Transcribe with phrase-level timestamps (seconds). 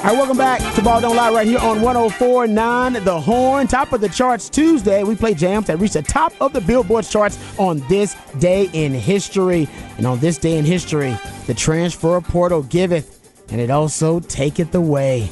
[0.00, 3.66] All right, welcome back to Ball Don't Lie right here on 104.9 The Horn.
[3.66, 5.04] Top of the charts Tuesday.
[5.04, 8.94] We play jams that reach the top of the Billboard charts on this day in
[8.94, 9.68] history.
[9.98, 11.14] And on this day in history,
[11.46, 15.28] the transfer portal giveth, and it also taketh away.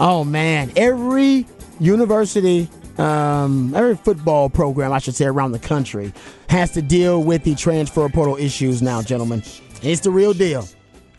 [0.00, 0.72] Oh, man.
[0.74, 1.46] Every
[1.78, 6.12] university, um, every football program, I should say, around the country
[6.48, 9.44] has to deal with the transfer portal issues now, gentlemen.
[9.80, 10.66] It's the real deal.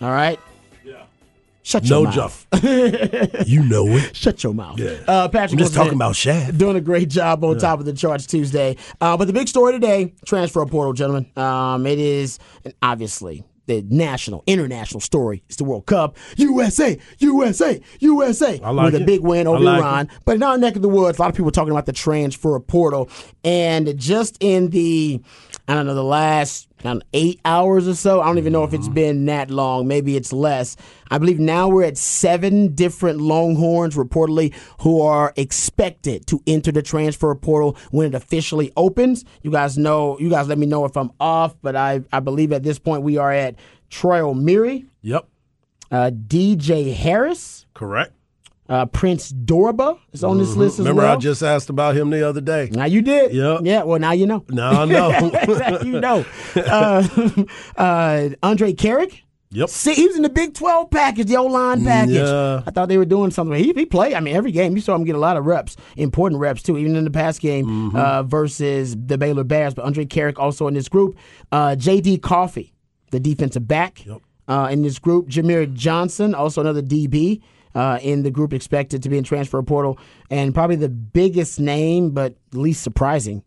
[0.02, 0.38] All right?
[1.70, 2.48] Shut your No, mouth.
[2.52, 3.48] Jeff.
[3.48, 4.16] you know it.
[4.16, 4.80] Shut your mouth.
[4.80, 4.98] Yeah.
[5.08, 6.58] Uh, Patrick I'm just talking about Shad.
[6.58, 8.76] Doing a great job on top of the charts Tuesday.
[9.00, 11.28] Uh, but the big story today, transfer portal, gentlemen.
[11.38, 12.40] Um, it is
[12.82, 15.44] obviously the national, international story.
[15.46, 16.18] It's the World Cup.
[16.38, 18.60] USA, USA, USA.
[18.64, 19.06] I like with a it.
[19.06, 20.10] big win over like Iran.
[20.26, 21.94] But in our neck of the woods, a lot of people are talking about the
[21.94, 23.12] transfer portal.
[23.44, 25.22] And just in the,
[25.70, 28.52] I don't know, the last I don't know, eight hours or so, I don't even
[28.54, 28.94] know if it's Mm-hmm.
[28.96, 29.88] been that long.
[29.88, 30.76] Maybe it's less.
[31.12, 36.82] I believe now we're at seven different Longhorns reportedly who are expected to enter the
[36.82, 39.26] transfer portal when it officially opens.
[39.44, 42.52] You guys know, you guys let me know if I'm off, but I, I believe
[42.52, 43.56] at this point we are at
[43.90, 45.28] Troy Omeire, Yep.
[45.92, 48.14] uh, DJ Harris, Correct.
[48.70, 50.94] Uh, Prince Dorbah is on this list as well.
[50.94, 51.14] Remember, well.
[51.18, 52.70] I just asked about him the other day.
[52.72, 53.34] now you did.
[53.34, 53.62] Yep.
[53.64, 54.46] Yeah, well, now you know.
[54.50, 55.80] Now I know.
[55.84, 56.24] You know.
[56.56, 57.04] Uh,
[57.78, 59.22] uh, Andrej Karic.
[59.52, 59.70] Yep.
[59.70, 62.14] See, he was in the Big 12 package, the O line package.
[62.18, 62.62] Yeah.
[62.68, 63.58] I thought they were doing something.
[63.58, 64.76] He, he played, I mean, every game.
[64.76, 67.42] You saw him get a lot of reps, important reps, too, even in the past
[67.42, 67.96] game Mm-hmm.
[67.96, 69.74] uh, versus the Baylor Bears.
[69.74, 71.18] But Andrej Karic also in this group.
[71.52, 72.20] Uh, J.D.
[72.20, 72.74] Coffey,
[73.10, 74.22] the defensive back Yep.
[74.48, 75.28] uh, in this group.
[75.30, 77.42] Jamier Johnson, also another DB.
[77.76, 80.00] Uh, in the group expected to be in transfer portal,
[80.32, 83.44] and probably the biggest name, but least surprising,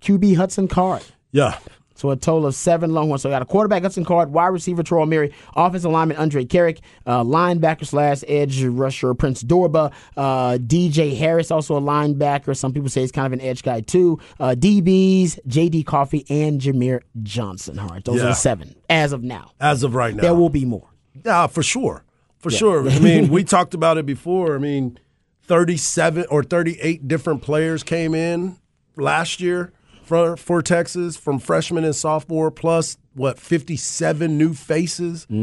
[0.00, 1.02] QB Hudson Card.
[1.32, 1.58] Yeah.
[1.96, 3.22] So a total of seven Longhorns.
[3.22, 6.80] So we got a quarterback, Hudson Card, wide receiver, Troy Mary, offensive lineman, Andrej Karic,
[7.06, 12.56] uh, linebacker slash edge rusher, Prince Dorbah, uh, DJ Harris, also a linebacker.
[12.56, 14.20] Some people say he's kind of an edge guy too.
[14.38, 17.78] Uh, DBs, JD Coffey, and Jamier Johnson.
[17.78, 19.52] All right, those are the seven as of now.
[19.58, 20.20] As of right now.
[20.20, 20.88] There will be more.
[21.24, 22.04] Yeah, for sure.
[22.38, 22.88] For sure.
[22.88, 24.54] I mean, we talked about it before.
[24.54, 24.98] I mean,
[25.44, 28.56] 37 or 38 different players came in
[28.96, 29.72] last year
[30.04, 35.34] for, for Texas from freshman and sophomore, plus what, 57 new faces at- at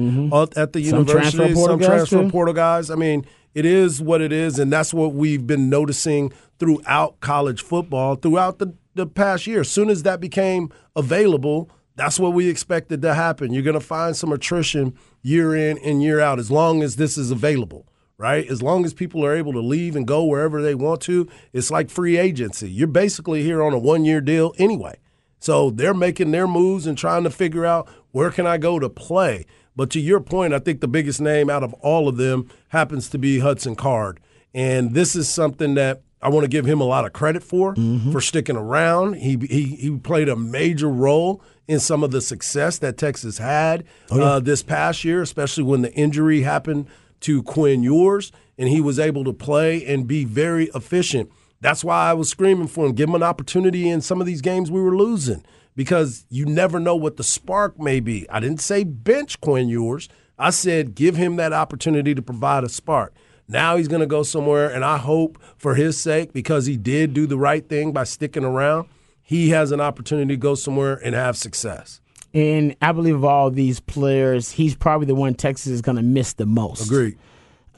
[0.73, 0.89] the Mm-hmm.
[0.89, 1.37] Some university.
[1.37, 2.89] transfer portal Some transfer portal guys.
[2.91, 7.61] I mean, it is what it is, and that's what we've been noticing throughout college
[7.61, 9.61] football throughout the, the past year.
[9.61, 13.53] As soon as that became available, that's what we expected to happen.
[13.53, 17.17] You're going to find some attrition year in and year out as long as this
[17.17, 17.87] is available,
[18.17, 18.47] right?
[18.47, 21.71] As long as people are able to leave and go wherever they want to, it's
[21.71, 22.69] like free agency.
[22.69, 24.99] You're basically here on a one year deal anyway.
[25.39, 28.89] So they're making their moves and trying to figure out where can I go to
[28.89, 29.45] play.
[29.75, 33.09] But to your point, I think the biggest name out of all of them happens
[33.09, 34.19] to be Hudson Card.
[34.53, 37.75] And this is something that I want to give him a lot of credit for
[37.75, 38.11] mm-hmm.
[38.11, 39.15] for sticking around.
[39.15, 43.85] He, he he played a major role in some of the success that Texas had
[44.12, 46.88] uh, this past year, especially when the injury happened
[47.22, 51.31] to Quinn Ewers, and he was able to play and be very efficient.
[51.62, 52.94] That's why I was screaming for him.
[52.94, 55.44] Give him an opportunity in some of these games we were losing
[55.75, 58.29] because you never know what the spark may be.
[58.29, 60.09] I didn't say bench Quinn Ewers.
[60.38, 63.13] I said give him that opportunity to provide a spark.
[63.47, 67.14] Now he's going to go somewhere, and I hope for his sake, because he did
[67.14, 68.87] do the right thing by sticking around,
[69.34, 72.00] he has an opportunity to go somewhere and have success.
[72.35, 76.03] And I believe of all these players, he's probably the one Texas is going to
[76.03, 76.85] miss the most.
[76.85, 77.18] Agreed.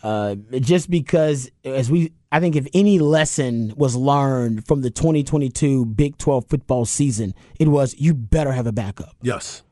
[0.04, 5.86] Uh, just because, as we, I think if any lesson was learned from the 2022
[5.86, 9.64] Big 12 football season, it was you better have a backup, Yes,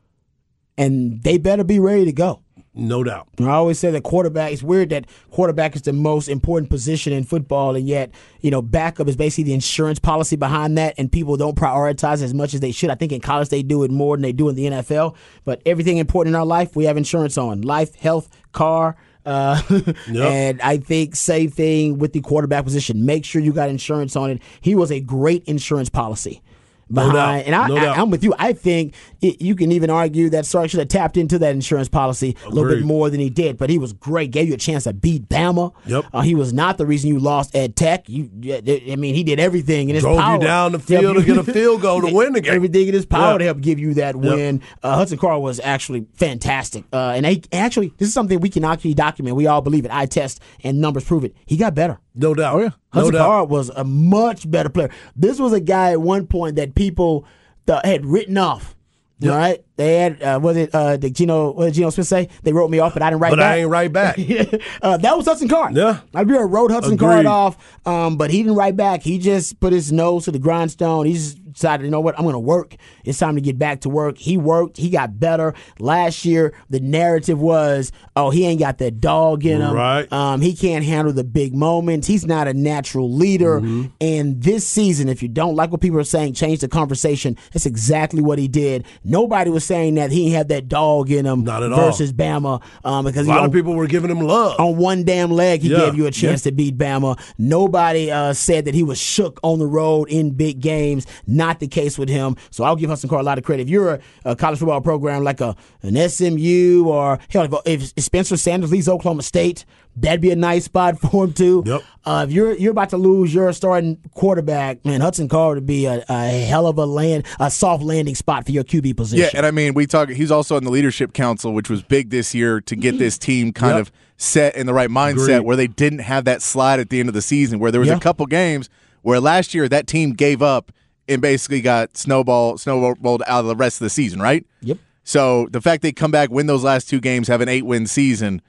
[0.78, 2.42] and they better be ready to go.
[2.74, 3.28] No doubt.
[3.40, 4.52] I always say that quarterback.
[4.52, 8.10] It's weird that quarterback is the most important position in football, and yet
[8.40, 12.34] you know backup is basically the insurance policy behind that, and people don't prioritize as
[12.34, 12.90] much as they should.
[12.90, 15.14] I think in college they do it more than they do in the NFL.
[15.44, 19.60] But everything important in our life, we have insurance on: life, health, car, Uh,
[20.08, 23.06] And I think same thing with the quarterback position.
[23.06, 24.42] Make sure you got insurance on it.
[24.60, 26.42] He was a great insurance policy.
[26.90, 27.46] No Behind, doubt.
[27.46, 27.94] and I, No I.
[27.96, 28.34] I'm with you.
[28.38, 31.88] I think it, you can even argue that Sark should have tapped into that insurance
[31.88, 33.56] policy a little bit more than he did.
[33.56, 34.30] But he was great.
[34.30, 35.72] Gave you a chance to beat Bama.
[35.86, 36.04] Yep.
[36.12, 38.08] Uh, he was not the reason you lost at Tech.
[38.08, 41.20] You, I mean, he did everything in his Drove you power down the field to
[41.22, 42.54] you- get a field goal to win the game.
[42.54, 43.38] Everything in his power Yeah.
[43.38, 44.60] to help give you that win.
[44.82, 46.84] Uh, Hudson Card was actually fantastic.
[46.92, 49.36] Uh, and he, actually, this is something we can actually document.
[49.36, 49.90] We all believe it.
[49.90, 51.34] I test and numbers prove it.
[51.46, 51.98] He got better.
[52.14, 52.54] No doubt.
[52.54, 52.64] Oh, yeah.
[52.64, 53.26] No Hudson doubt.
[53.26, 54.90] Card was a much better player.
[55.16, 57.26] This was a guy at one point that people
[57.66, 58.74] th- had written off.
[59.22, 62.28] All right, they had uh, was it uh, did Gino what did Geno Smith say?
[62.42, 63.54] They wrote me off, but I didn't write But back.
[63.54, 64.18] I ain't right back.
[64.82, 65.74] uh, that was Hudson Card.
[65.74, 66.00] Yeah.
[66.14, 67.08] I really wrote Hudson Agreed.
[67.08, 69.02] Card off, um, but he didn't write back.
[69.02, 71.06] He just put his nose to the grindstone.
[71.06, 72.76] He just decided, you know what, I'm going to work.
[73.04, 74.18] It's time to get back to work.
[74.18, 74.76] He worked.
[74.76, 75.54] He got better.
[75.78, 79.72] Last year, the narrative was, oh, he ain't got that dog in him.
[79.74, 80.10] Right.
[80.12, 82.06] Um, he can't handle the big moments.
[82.06, 83.60] He's not a natural leader.
[83.60, 83.84] Mm-hmm.
[84.00, 87.36] And this season, if you don't like what people are saying, change the conversation.
[87.52, 88.84] That's exactly what he did.
[89.04, 91.86] Nobody was saying that he had that dog in him Not at all.
[91.86, 94.58] versus Bama um, because A lot know, of people were giving him love.
[94.58, 95.78] on one damn leg, he Yeah.
[95.78, 97.18] gave you a chance to beat Bama.
[97.38, 101.06] Nobody uh, said that he was shook on the road in big games.
[101.26, 102.36] Not the case with him.
[102.50, 103.62] So I'll give Hudson Card a lot of credit.
[103.64, 108.04] If you're a, a college football program like a an SMU or hell, if, if
[108.04, 109.64] Spencer Sanders leaves Oklahoma State,
[109.96, 111.62] that'd be a nice spot for him too.
[111.66, 111.82] Yep.
[112.04, 115.86] Uh, if you're you're about to lose your starting quarterback, man, Hudson Card would be
[115.86, 119.24] a, a hell of a land, a soft landing spot for your QB position.
[119.24, 120.08] Yeah, and I mean, we talk.
[120.08, 123.52] He's also in the leadership council, which was big this year to get this team
[123.52, 123.80] kind Yep.
[123.80, 125.40] of set in the right mindset, Agreed.
[125.40, 127.58] where they didn't have that slide at the end of the season.
[127.58, 127.96] Where there was Yeah.
[127.96, 128.68] a couple games
[129.02, 130.70] where last year that team gave up
[131.08, 134.46] and basically got snowball snowballed out of the rest of the season, right?
[134.62, 134.78] Yep.
[135.04, 137.86] So the fact they come back, win those last two games, have an eight win
[137.86, 138.40] season,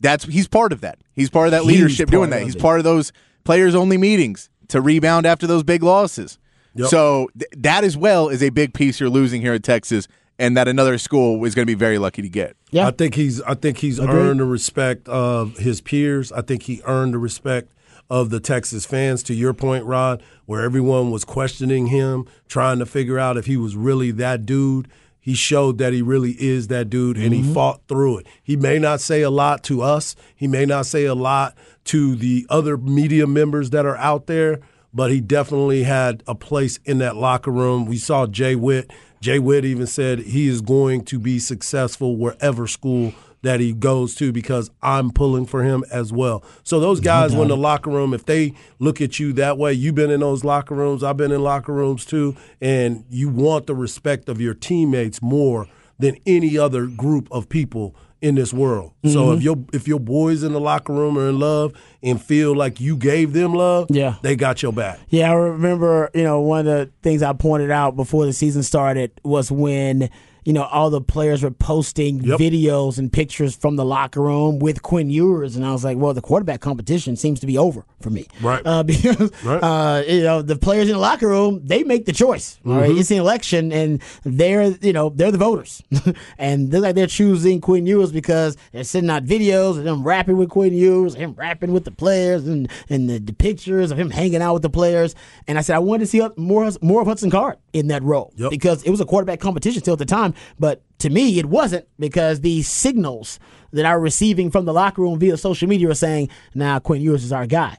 [0.00, 0.98] that's he's part of that.
[1.14, 2.42] He's part of that He's leadership doing that.
[2.42, 2.62] He's it.
[2.62, 3.12] part of those
[3.44, 6.38] players only meetings to rebound after those big losses.
[6.74, 6.88] Yep.
[6.88, 10.08] So th- that as well is a big piece you're losing here at Texas,
[10.38, 12.56] and that another school is going to be very lucky to get.
[12.70, 12.88] Yeah.
[12.88, 16.32] I think he's I think he's earned the respect of his peers.
[16.32, 17.70] I think he earned the respect
[18.08, 19.22] of the Texas fans.
[19.24, 23.56] To your point, Rod, where everyone was questioning him, trying to figure out if he
[23.56, 24.88] was really that dude.
[25.20, 27.54] He showed that he really is that dude, and he mm-hmm.
[27.54, 28.26] fought through it.
[28.42, 30.14] He may not say a lot to us.
[30.36, 34.60] He may not say a lot to the other media members that are out there,
[34.92, 37.86] but he definitely had a place in that locker room.
[37.86, 38.92] We saw Jay Witt.
[39.22, 44.14] Jay Witt even said he is going to be successful wherever school that he goes
[44.16, 46.42] to because I'm pulling for him as well.
[46.64, 49.94] So those guys, when the locker room, if they look at you that way, you've
[49.94, 51.02] been in those locker rooms.
[51.04, 55.66] I've been in locker rooms too, and you want the respect of your teammates more
[55.98, 58.92] than any other group of people in this world.
[59.04, 59.36] So Mm-hmm.
[59.36, 62.80] if your if your boys in the locker room are in love and feel like
[62.80, 64.14] you gave them love, Yeah.
[64.22, 64.98] they got your back.
[65.10, 68.62] Yeah, I remember, you know, one of the things I pointed out before the season
[68.62, 70.08] started was when,
[70.44, 72.38] you know, all the players were posting Yep.
[72.38, 75.56] videos and pictures from the locker room with Quinn Ewers.
[75.56, 78.26] And I was like, well, the quarterback competition seems to be over for me.
[78.42, 78.62] Right.
[78.64, 79.58] Uh, because, Right.
[79.62, 82.58] uh, you know, the players in the locker room, they make the choice.
[82.60, 82.76] Mm-hmm.
[82.76, 82.90] right.
[82.90, 85.82] It's an election and they're, you know, they're the voters.
[86.38, 90.36] and they're like, they're choosing Quinn Ewers because they're sending out videos of them rapping
[90.36, 94.10] with Quinn Ewers, him rapping with the players and, and the, the pictures of him
[94.10, 95.14] hanging out with the players.
[95.48, 98.32] And I said, I wanted to see more, more of Hudson Card in that role
[98.36, 98.50] Yep.
[98.50, 100.32] because it was a quarterback competition still at the time.
[100.58, 103.38] But to me, it wasn't because the signals
[103.72, 107.02] that I was receiving from the locker room via social media were saying, nah, Quinn
[107.02, 107.76] Ewers is our guy.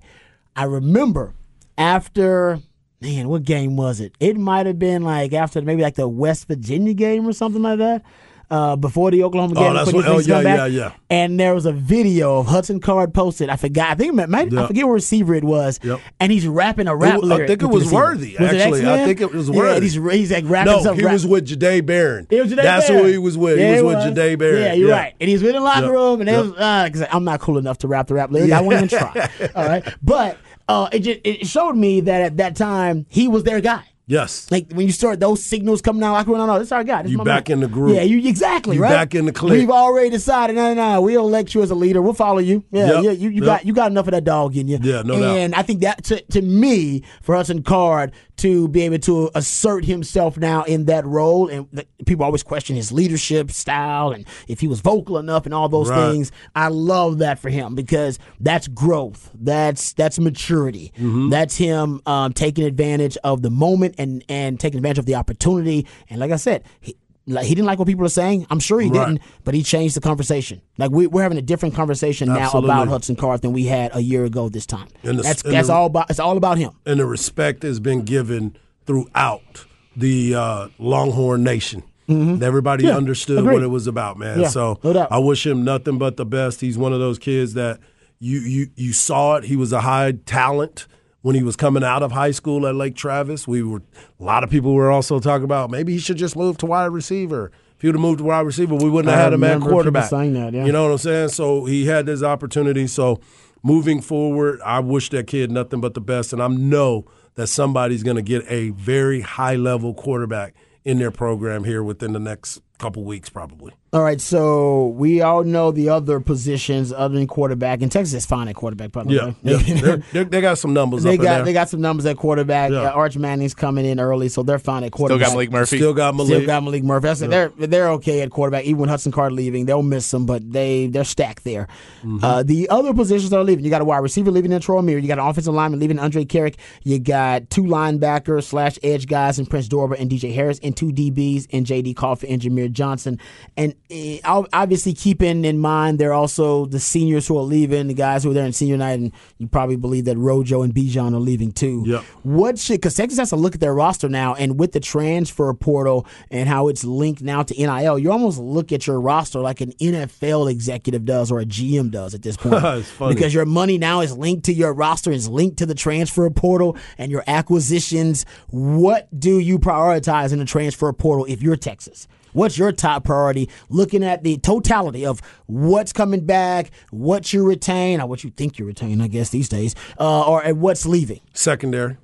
[0.56, 1.34] I remember
[1.78, 2.60] after
[3.02, 4.14] man, what game was it?
[4.20, 7.78] It might have been like after maybe like the West Virginia game or something like
[7.80, 8.04] that.
[8.50, 10.58] Uh, before the Oklahoma Oh, game, that's what- oh, yeah, back.
[10.60, 10.92] yeah, yeah.
[11.10, 13.50] And there was a video of Hudson Card posted.
[13.50, 13.90] I forgot.
[13.90, 15.80] I think it might, I forget what receiver it was.
[15.84, 16.00] Yep.
[16.20, 17.96] And he's rapping a rap wa- I think it was receiver.
[17.96, 18.86] Worthy, Was actually.
[18.86, 19.08] I X-Men?
[19.08, 19.74] think it was Worthy.
[19.76, 22.28] and he's, he's like rapping No, he rap- was with Jahdae Barron.
[22.30, 23.04] it was Jahdae That's Barron.
[23.06, 23.58] who he was with.
[23.60, 24.62] Yeah, he it was with Jahdae Barron.
[24.62, 25.14] Yeah, you're right.
[25.20, 25.92] And he's in the locker Yep.
[25.92, 26.50] room, and it was
[26.92, 28.52] because I'm not cool enough to rap the rap lyric.
[28.52, 29.30] I won't even try.
[29.56, 30.38] All right, but
[30.68, 33.84] uh, it just it showed me that at that time he was their guy.
[34.08, 34.52] Yes.
[34.52, 36.84] Like when you start those signals coming out, like, well, no, no, this is our
[36.84, 37.02] guy.
[37.02, 37.58] This You back man.
[37.58, 37.96] in the group.
[37.96, 38.90] Yeah, you exactly You right.
[38.90, 39.54] back in the clique.
[39.60, 40.56] We've already decided.
[40.56, 41.02] No, no, no.
[41.02, 42.02] We'll elect you as a leader.
[42.04, 42.64] We'll follow you.
[42.72, 43.04] Yeah, Yep.
[43.04, 43.12] yeah.
[43.12, 43.46] You, you Yep.
[43.46, 44.78] got you got enough of that dog in you.
[44.82, 45.38] Yeah, no doubt.
[45.38, 48.12] And I think that to, to me, for Hudson Card
[48.46, 52.76] to be able to assert himself now in that role, and the, people always question
[52.76, 56.12] his leadership style and if he was vocal enough and all those Right.
[56.12, 56.32] things.
[56.56, 59.32] I love that for him because that's growth.
[59.34, 60.92] That's that's maturity.
[60.98, 61.30] Mm-hmm.
[61.30, 65.88] That's him um, taking advantage of the moment and and taking advantage of the opportunity.
[66.10, 66.96] And like I said, he,
[67.28, 68.46] like he didn't like what people are saying.
[68.50, 69.08] I'm sure he Right.
[69.08, 70.62] didn't, but he changed the conversation.
[70.78, 72.68] Like we, we're having a different conversation Absolutely.
[72.70, 74.88] now about Hudson Card than we had a year ago this time.
[75.04, 76.10] And the- that's and that's the- all about.
[76.10, 76.72] It's all about him.
[76.86, 78.56] and the respect has been given
[78.86, 79.66] throughout
[79.96, 81.84] the uh, Longhorn Nation.
[82.08, 82.92] Everybody Mm-hmm.
[82.92, 83.54] Yeah, understood agreed.
[83.54, 84.40] what it was about, man.
[84.42, 85.08] Yeah, so no.
[85.10, 86.62] I wish him nothing but the best.
[86.62, 87.80] He's one of those kids that
[88.20, 89.46] you you you saw it.
[89.46, 90.86] He was a high talent
[91.26, 93.48] when he was coming out of high school at Lake Travis.
[93.48, 93.82] We were
[94.20, 96.92] a lot of people were also talking about maybe he should just move to wide
[96.92, 97.52] receiver.
[97.76, 99.60] If he would have moved to wide receiver, we wouldn't have I had a man
[99.60, 100.12] quarterback.
[100.12, 100.66] that, yeah.
[100.66, 101.30] You know what I'm saying?
[101.30, 102.86] So he had this opportunity.
[102.86, 103.20] So
[103.64, 108.04] moving forward, I wish that kid nothing but the best, and I know that somebody's
[108.04, 110.54] going to get a very high level quarterback
[110.84, 113.74] in their program here within the next couple weeks, probably.
[113.96, 118.26] All right, so we all know the other positions other than quarterback, and Texas is
[118.26, 118.92] fine at quarterback.
[118.92, 119.58] By the Yeah, way, yeah.
[120.12, 121.46] They're- they're- got some numbers they up in got there.
[121.46, 122.72] they got some numbers at quarterback.
[122.72, 122.82] Yeah.
[122.90, 125.28] Uh, Arch Manning's coming in early, so they're fine at quarterback.
[125.30, 125.50] Still quarterback.
[125.50, 125.78] got Maalik Murphy.
[125.78, 126.26] Still got Maalik.
[126.26, 127.08] Still got Maalik Murphy.
[127.08, 128.66] That's They're they're okay at quarterback.
[128.66, 131.68] Even when Hudson Card leaving, they'll miss him, but they they're stacked there.
[132.04, 132.24] Mm-hmm.
[132.24, 134.82] Uh, the other positions that are leaving, you got a wide receiver leaving in Troy
[134.82, 134.98] Mir.
[134.98, 136.56] You got an offensive lineman leaving Andrej Karic.
[136.84, 140.88] You got two linebackers slash edge guys in Prince Dorbah and DJ Harris, and two
[140.92, 143.20] DBs in JD Coffey and Jamier Johnson.
[143.56, 147.94] And ob- Eh, obviously keeping in mind they're also the seniors who are leaving, the
[147.94, 151.14] guys who are there in senior night, and you probably believe that Rojo and Bijan
[151.14, 151.84] are leaving too.
[151.86, 152.04] Yep.
[152.24, 155.54] What should because Texas has to look at their roster now, and with the transfer
[155.54, 159.62] portal and how it's linked now to NIL, you almost look at your roster like
[159.62, 162.86] an NFL executive does or a GM does at this point.
[162.98, 166.76] Because your money now is linked to your roster, is linked to the transfer portal
[166.98, 168.26] and your acquisitions.
[168.50, 172.08] What do you prioritize in the transfer portal if you're Texas?
[172.36, 173.50] What's your top priority?
[173.70, 178.60] Looking at the totality of what's coming back, what you retain, or what you think
[178.60, 181.22] you retain, I guess these days, uh, or at what's leaving.
[181.34, 181.98] secondary.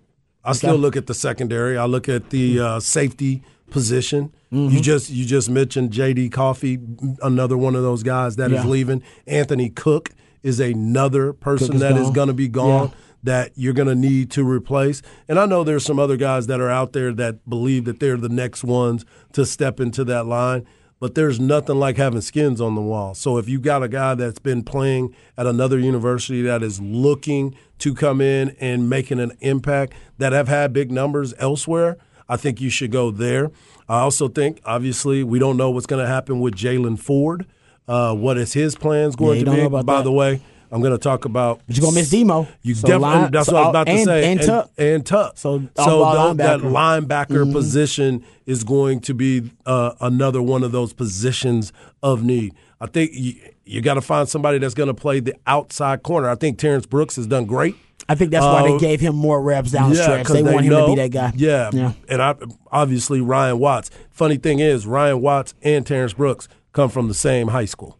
[0.44, 1.78] I still look at the secondary.
[1.78, 4.34] I look at the uh, safety position.
[4.54, 4.74] Mm-hmm.
[4.76, 6.30] You just you just mentioned J.D.
[6.30, 6.80] Coffey,
[7.22, 8.70] another one of those guys that is Yeah.
[8.70, 9.04] leaving.
[9.28, 10.12] Anthony Cook
[10.44, 12.14] is another person is that is gone.
[12.14, 12.88] going to be gone.
[12.90, 12.96] Yeah.
[13.24, 15.02] That you're going to need to replace.
[15.28, 18.18] And I know there's some other guys that are out there that believe that they're
[18.18, 20.66] the next ones to step into that line.
[21.00, 23.16] But there's nothing like having skins on the wall.
[23.16, 27.56] So if you got a guy that's been playing at another university that is looking
[27.80, 31.98] to come in and making an impact, that have had big numbers elsewhere,
[32.30, 33.52] I think you should go there.
[33.90, 37.48] I also think, obviously, we don't know what's going to happen with Jaylan Ford.
[37.88, 39.68] Uh, what is his plans going you to be?
[39.68, 40.04] By that.
[40.04, 40.40] the way,
[40.72, 41.62] I'm going to talk about.
[41.68, 42.48] But you're gonna miss Demo.
[42.62, 43.08] You So definitely.
[43.16, 44.32] line- that's so what I was about to say.
[44.32, 44.72] and Tuck.
[44.78, 45.38] And Tuck.
[45.38, 47.28] So so that linebacker.
[47.44, 47.52] Mm-hmm.
[47.54, 52.54] position is going to be uh, another one of those positions of need.
[52.80, 53.36] I think you,
[53.66, 56.30] you got to find somebody that's going to play the outside corner.
[56.30, 57.76] I think Terrence Brooks has done great.
[58.10, 60.26] I think that's why they Uh, gave him more reps down Yeah, stretch.
[60.26, 61.32] 'cause They, want him know- to be that guy.
[61.36, 61.92] Yeah, yeah.
[62.10, 62.36] and I,
[62.72, 63.90] obviously Ryan Watts.
[64.10, 67.98] Funny thing is, Ryan Watts and Terrence Brooks come from the same high school.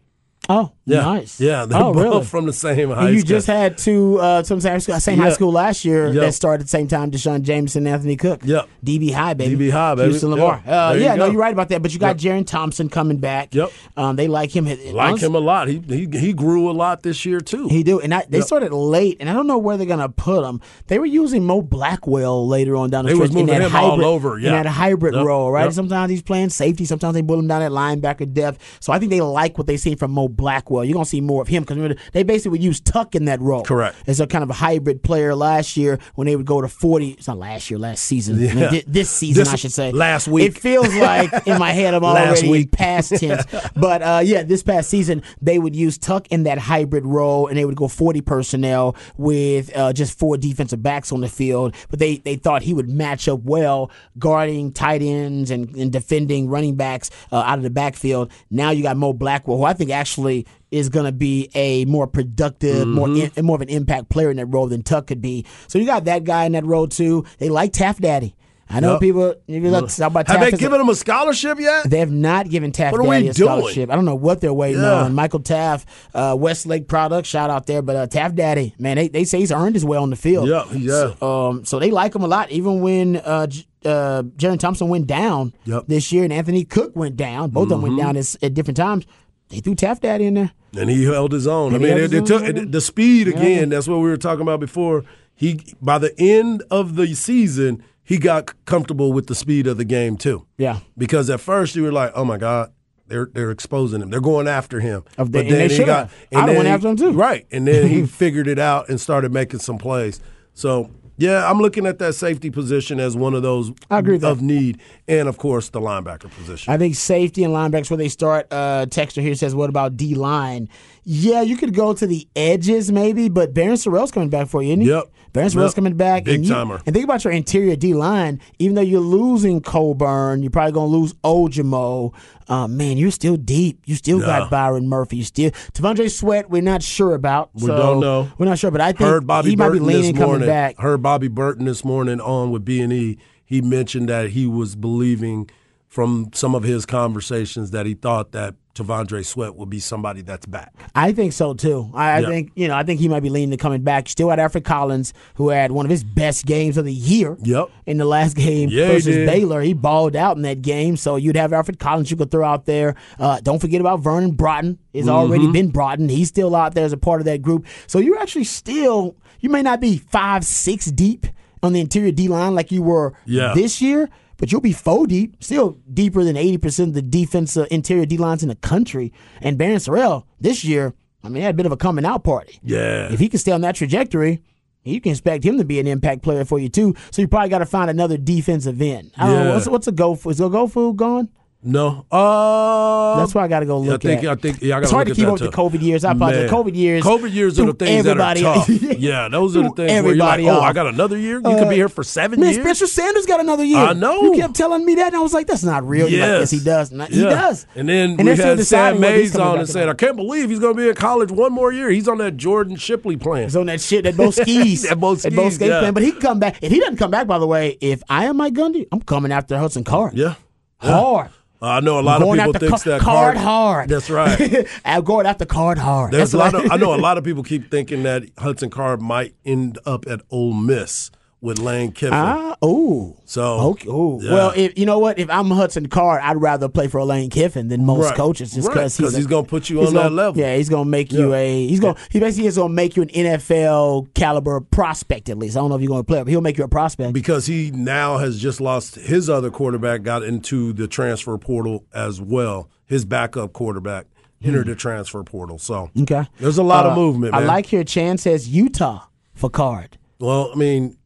[0.48, 1.40] Oh, Yeah, nice.
[1.40, 2.24] Yeah, they're oh, both really?
[2.24, 3.28] from the same high And you school.
[3.28, 6.14] just had two uh, some same, school, same high school last year Yep.
[6.14, 7.10] that started at the same time.
[7.10, 8.40] D'Shawn Jamison, and Anthony Cook.
[8.44, 8.68] Yep.
[8.84, 9.54] DB high, baby.
[9.56, 10.10] DB high, baby.
[10.10, 10.60] Houston Lamar.
[10.66, 10.72] Yeah.
[10.86, 11.80] Uh, There you no, you're right about that.
[11.80, 13.54] But you got Jerrin Thompson coming back.
[13.54, 13.70] Yep.
[13.96, 14.64] Um, they like him.
[14.92, 15.68] like him a lot.
[15.68, 17.68] He, he he grew a lot this year too.
[17.68, 18.46] He do, and I, they Yep.
[18.46, 20.60] started late, and I don't know where they're gonna put him.
[20.88, 23.68] They were using Mo Blackwell later on down the They was stretch in moving that
[23.70, 24.62] him all hybrid, over, in yeah.
[24.64, 25.64] that hybrid Yep, role, right?
[25.64, 25.72] yep.
[25.72, 28.78] Sometimes he's playing safety, sometimes they put him down at linebacker depth.
[28.80, 30.84] So I think they like what they see from Mo Blackwell.
[30.84, 33.62] You're gonna see more of him because they basically would use Tuck in that role,
[33.62, 33.96] Correct.
[34.06, 37.10] As a kind of a hybrid player last year when they would go to 40.
[37.12, 38.36] It's not last year, last season.
[38.36, 38.80] I mean, Yeah.
[38.86, 39.92] this season, This- I should say.
[39.92, 40.44] last week.
[40.50, 42.72] It feels like in my head I'm already week.
[42.72, 43.44] past tense.
[43.76, 47.56] But uh, yeah, this past season they would use Tuck in that hybrid role, and
[47.56, 51.74] they would go 40 personnel with uh, just four defensive backs on the field.
[51.90, 56.48] But they they thought he would match up well guarding tight ends and, and defending
[56.48, 58.30] running backs uh, out of the backfield.
[58.50, 60.21] Now you got Mo Blackwell, who I think actually
[60.70, 63.38] is going to be a more productive, more Mm-hmm.
[63.38, 65.44] in, more of an impact player in that role than Tuck could be.
[65.68, 67.24] So you got that guy in that role too.
[67.38, 68.34] They like Taft Daddy.
[68.70, 69.00] I know Yep.
[69.00, 69.34] people.
[69.48, 71.90] You look, talk about Have Taft they as a- given him a scholarship yet?
[71.90, 73.90] they have not given Taft What Daddy a scholarship.
[73.90, 75.02] I don't know what they're waiting Yeah.
[75.02, 75.14] on.
[75.14, 77.82] Michael Taft, uh, Westlake product, shout out there.
[77.82, 80.48] But uh, Taft Daddy, man, they, they say he's earned his way on the field.
[80.48, 81.12] Yeah, yeah.
[81.20, 82.50] So, um, so they like him a lot.
[82.50, 83.46] Even when uh,
[83.84, 85.82] uh, Jerrin Thompson went down Yep.
[85.82, 85.92] Mm-hmm.
[85.92, 88.78] this year and Anthony Cook went down, both of them went down at, at different
[88.78, 89.04] times.
[89.52, 90.50] They threw Daddy in there.
[90.76, 91.72] and he held his own.
[91.72, 92.64] I And he mean, held it, it took yeah.
[92.66, 93.68] the speed again.
[93.68, 95.04] That's what we were talking about before.
[95.34, 99.84] He by the end of the season, he got comfortable with the speed of the
[99.84, 100.46] game too.
[100.58, 100.80] Yeah.
[100.96, 102.72] because at first you were like, "Oh my god."
[103.08, 104.08] They're, they're exposing him.
[104.08, 105.04] They're going after him.
[105.18, 106.08] Of the- and they he got.
[106.08, 106.26] have.
[106.32, 107.12] Have then went he- after him, too.
[107.12, 110.18] Right, and then he figured it out and started making some plays.
[110.54, 110.88] So
[111.22, 114.40] Yeah, I'm looking at that safety position as one of those I agree of that.
[114.40, 116.72] need, and of course the linebacker position.
[116.72, 118.48] I think safety and linebackers where they start.
[118.50, 120.68] Uh, Texter here says, "What about D line?"
[121.04, 124.68] Yeah, you could go to the edges maybe, but Barryn Sorrell's coming back for you,
[124.70, 124.88] isn't he?
[124.88, 125.04] Yep.
[125.34, 125.74] Barryn Sorrell's Yep.
[125.74, 126.24] coming back.
[126.24, 126.80] Big and you- timer.
[126.86, 128.38] And think about your interior D line.
[128.60, 132.12] Even though you're losing Coburn, you're probably going to lose Ojomo.
[132.48, 133.80] Uh, man, you're still deep.
[133.86, 134.26] You still Yeah.
[134.26, 135.16] got Byron Murphy.
[135.16, 136.50] You still T'Vondre Sweat.
[136.50, 137.50] We're not sure about.
[137.54, 138.28] We so don't know.
[138.38, 140.26] We're not sure, but I think Heard Bobby he might be Burton leaning this coming
[140.28, 140.48] morning.
[140.48, 140.78] back.
[140.78, 143.18] Heard Bobby Burton this morning on with B and E.
[143.44, 145.48] He mentioned that he was believing
[145.88, 150.46] from some of his conversations that he thought that T'Vondre Sweat would be somebody that's
[150.46, 150.72] back.
[150.94, 151.90] I think so too.
[151.94, 152.74] I, I think you know.
[152.74, 154.08] I think he might be leaning to coming back.
[154.08, 157.36] Still had Alfred Collins, who had one of his best games of the year.
[157.42, 157.68] Yep.
[157.84, 159.26] In the last game Yeah, versus did.
[159.26, 160.96] Baylor, he balled out in that game.
[160.96, 162.94] So you'd have Alfred Collins you could throw out there.
[163.18, 164.78] Uh, don't forget about Vernon Broughton.
[164.94, 165.52] It's already Mm-hmm.
[165.52, 166.08] been Broughton.
[166.08, 167.66] He's still out there as a part of that group.
[167.86, 169.16] So you're actually still.
[169.40, 171.26] You may not be five, six deep
[171.62, 173.52] on the interior D line like you were Yeah.
[173.54, 174.08] this year.
[174.42, 178.18] But you'll be four deep, still deeper than 80% of the defensive uh, interior D
[178.18, 179.12] lines in the country.
[179.40, 182.24] And Barryn Sorrell, this year, I mean, he had a bit of a coming out
[182.24, 182.58] party.
[182.64, 183.12] Yeah.
[183.12, 184.42] If he can stay on that trajectory,
[184.82, 186.96] you can expect him to be an impact player for you, too.
[187.12, 189.12] So you probably got to find another defensive end.
[189.16, 189.44] I don't know.
[189.44, 189.54] Yeah.
[189.54, 190.32] What's, what's a go for?
[190.32, 191.28] Is a go for gone?
[191.64, 192.04] No.
[192.10, 194.30] Uh, That's why I got to go I look think at.
[194.30, 195.48] I think yeah, I it's hard to keep up with the.
[195.56, 196.04] COVID years.
[196.04, 196.50] I apologize.
[196.50, 197.04] COVID years.
[197.04, 198.68] COVID years are the things that are everybody- tough.
[198.98, 200.62] yeah, those are the things where you're like, everybody oh, off.
[200.64, 201.36] I got another year.
[201.36, 202.62] You could be here for seven Man, years.
[202.64, 203.78] Spencer Sanders got another year.
[203.78, 204.22] I know.
[204.24, 206.40] You kept telling me that, and I was like, "That's not real." You're like, Yes.
[206.40, 206.90] yes, he does.
[206.90, 207.66] And I- He does.
[207.76, 209.88] And then and we had Sam Mays on and said.
[209.88, 211.90] I can't believe he's going to be in college one more year.
[211.90, 213.44] He's on that Jordan Shipley plan.
[213.44, 214.82] He's on that shit, that both skis.
[214.88, 215.78] That both That Bo Scaife, yeah.
[215.80, 215.94] plan.
[215.94, 216.58] But he can come back.
[216.60, 219.30] If he doesn't come back, by the way, if I am Mike Gundy, I'm coming
[219.30, 220.14] after Hudson Card.
[220.14, 220.34] yeah.
[220.78, 221.30] Hard.
[221.62, 223.88] I know a lot of people think that card card hard.
[223.88, 224.66] That's right.
[224.84, 226.12] I'm going after card hard.
[226.12, 228.68] There's That's a lot of, I know a lot of people keep thinking that Hudson
[228.68, 231.12] Card might end up at Ole Miss
[231.42, 232.14] with Lane Kiffin.
[232.14, 233.16] Ah, oh.
[233.26, 233.88] So, Okay.
[233.88, 234.18] Ooh.
[234.22, 234.32] yeah.
[234.32, 237.66] Well, if you know what, if I'm Hudson Card, I'd rather play for Lane Kiffin
[237.68, 238.14] than most Right.
[238.16, 240.40] coaches, just Right, he's, he's gonna put you on that gonna- level.
[240.40, 241.66] Yeah, he's gonna make you a.
[241.66, 241.96] He's gonna.
[242.10, 245.56] He basically is gonna make you an NFL caliber prospect at least.
[245.56, 247.12] I don't know if you're gonna play, but he'll make you a prospect.
[247.12, 252.20] because he now has just lost his other quarterback, got into the transfer portal as
[252.20, 252.68] well.
[252.86, 254.06] His backup quarterback
[254.44, 255.58] entered the transfer portal.
[255.58, 256.02] So Hmm.
[256.02, 256.24] Okay.
[256.38, 257.32] there's a lot of Uh, movement.
[257.32, 257.42] Man.
[257.42, 257.82] I like here.
[257.84, 259.00] Chan says Utah
[259.34, 259.98] for Card.
[260.20, 260.96] Well, I mean,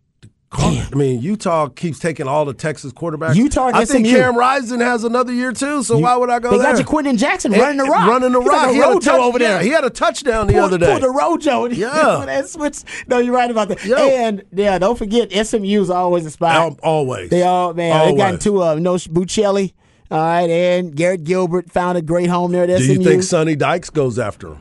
[0.58, 3.34] I mean, Utah keeps taking all the Texas quarterbacks.
[3.36, 4.16] Utah I think SMU.
[4.16, 5.82] Cam Rising has another year too.
[5.82, 6.72] So why would I go They there?
[6.72, 8.62] got you Quentin Jackson And- running the rock, running the He's rock.
[8.66, 9.56] Like he, had a Rojo touch- over there.
[9.58, 10.86] yeah, he had a touchdown the Pull- other day.
[10.92, 11.66] Pull the Rojo.
[11.76, 12.22] Yeah.
[12.26, 12.78] that switch.
[13.06, 13.84] No, you're right about that.
[13.84, 13.96] Yo.
[13.96, 16.78] And yeah, don't forget SMU's always a spot.
[16.82, 17.30] Always.
[17.30, 18.82] They all man, they got two of them.
[18.82, 19.72] No Buccelli.
[20.10, 22.92] All right, and Garrett Gilbert found a great home there at Do SMU.
[22.94, 24.58] you think Sonny Dykes goes after him?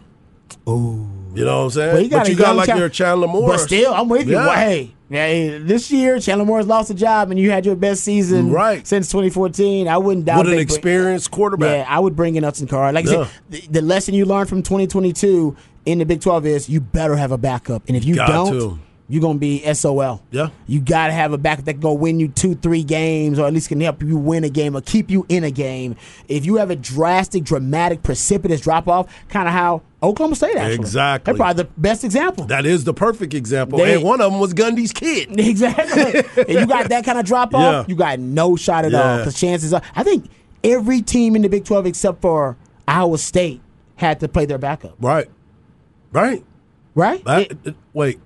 [0.68, 1.08] Ooh.
[1.36, 1.94] You know what I'm saying?
[1.94, 3.62] Well, got but you got like your Chandler Morris.
[3.62, 4.34] But still, I'm with you.
[4.34, 4.46] Yeah.
[4.48, 7.76] Well, hey, hey, eh, this year Chandler Morris lost a job, and you had your
[7.76, 8.86] best season Right.
[8.86, 9.88] since 2014.
[9.88, 11.88] I wouldn't doubt With an they bring- experienced quarterback.
[11.88, 12.96] Yeah, I would bring in Hudson Card.
[12.96, 16.70] Like I said, the, the lesson you learned from 2022 in the Big 12 is
[16.70, 18.80] you better have a backup, and if you Got don't, to.
[19.08, 20.22] you're gonna be SOL.
[20.32, 20.50] Yeah.
[20.65, 23.46] you got to have a backup that can go win you two, three games, or
[23.46, 25.96] at least can help you win a game or keep you in a game.
[26.28, 30.76] If you have a drastic, dramatic, precipitous drop off, kind of how Oklahoma State actually
[30.76, 31.32] Exactly.
[31.34, 32.46] they're probably the best example.
[32.46, 33.80] That is the perfect example.
[33.80, 35.30] They- and one of them was Gundy's kid.
[35.39, 36.24] Exactly.
[36.44, 37.86] and you got that kind of drop off, Yeah.
[37.88, 39.00] you got no shot at all.
[39.00, 39.18] Yeah.
[39.18, 40.30] Because chances are, I think
[40.63, 43.62] every team in the Big 12 except for Iowa State
[43.96, 45.28] had to play their backup, Right.
[46.12, 46.44] Right.
[46.96, 47.24] right?
[47.26, 48.20] That- It- it- wait.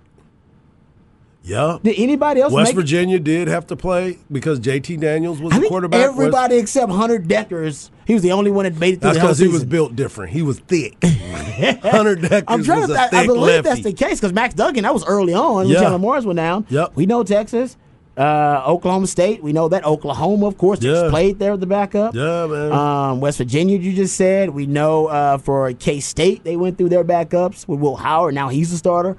[1.43, 1.77] Yeah.
[1.81, 2.75] did anybody else West make it?
[2.75, 5.99] Virginia did have to play because JT Daniels was I the quarterback.
[6.01, 9.19] West- everybody except Hunter Dekkers, he was the only one that made it through That's
[9.19, 10.33] because he was built different.
[10.33, 10.97] He was thick.
[11.03, 12.93] Hunter Dekkers I'm trying to.
[12.95, 13.69] I, I believe lefty.
[13.69, 15.81] that's the case because Max Duggan, that was early on when Yeah.
[15.81, 16.65] Chandler Morris went down.
[16.69, 16.93] Yep.
[16.95, 17.77] We know Texas,
[18.17, 19.43] uh, Oklahoma State.
[19.43, 22.15] We know that Oklahoma, of course, just played there with the backup.
[22.15, 22.71] Yeah, man.
[22.71, 24.49] Um, West Virginia, you just said.
[24.49, 28.33] We know uh, for K State, they went through their backups with Will Howard.
[28.33, 29.17] Now he's the starter.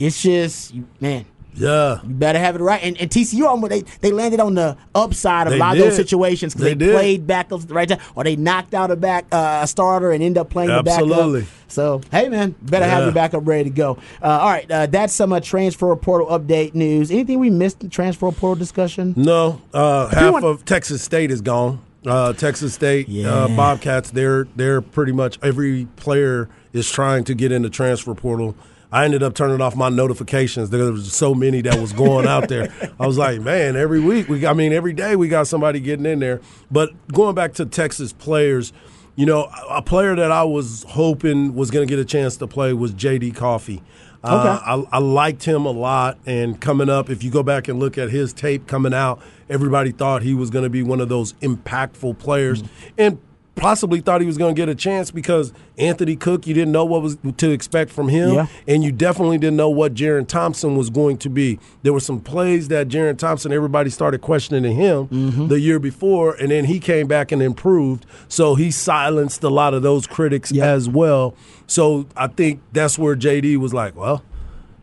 [0.00, 2.00] It's just, man, yeah.
[2.02, 2.82] you better have it right.
[2.82, 5.82] And, and TCU, almost, they, they landed on the upside of They a lot of
[5.84, 8.90] those situations because They they, played backups at the right time, or they knocked out
[8.90, 11.08] a back uh, a starter and end up playing Absolutely.
[11.08, 11.18] the backup.
[11.18, 11.46] Absolutely.
[11.68, 13.98] So hey, man, better have your backup ready to go.
[14.22, 17.10] Uh, all right, uh, that's some uh, transfer portal update news.
[17.10, 19.14] Anything we missed in transfer portal discussion?
[19.16, 21.80] No, uh, half want- of Texas State is gone.
[22.04, 23.32] Uh, Texas State Yeah.
[23.32, 24.10] uh, Bobcats.
[24.10, 28.54] They're they're pretty much every player is trying to get in the transfer portal.
[28.92, 30.68] I ended up turning off my notifications.
[30.70, 32.72] There was so many that was going out there.
[33.00, 36.04] I was like, man, every week we, I mean, every day we got somebody getting
[36.04, 36.42] in there.
[36.70, 38.72] But going back to Texas players,
[39.16, 42.46] you know, a player that I was hoping was going to get a chance to
[42.46, 43.32] play was J.D.
[43.32, 43.82] Coffey.
[44.24, 46.18] Uh, I, I liked him a lot.
[46.26, 49.90] And coming up, if you go back and look at his tape coming out, everybody
[49.90, 52.62] thought he was going to be one of those impactful players.
[52.62, 52.88] Mm-hmm.
[52.98, 53.18] And
[53.54, 56.84] possibly thought he was going to get a chance because Anthony Cook, you didn't know
[56.84, 58.46] what was to expect from him, yeah.
[58.66, 61.58] and you definitely didn't know what Jerrin Thompson was going to be.
[61.82, 65.46] There were some plays that Jerrin Thompson, everybody started questioning him mm-hmm.
[65.48, 68.06] the year before, and then he came back and improved.
[68.28, 70.66] So he silenced a lot of those critics yep.
[70.66, 71.34] as well.
[71.66, 74.22] So I think that's where JD was like, well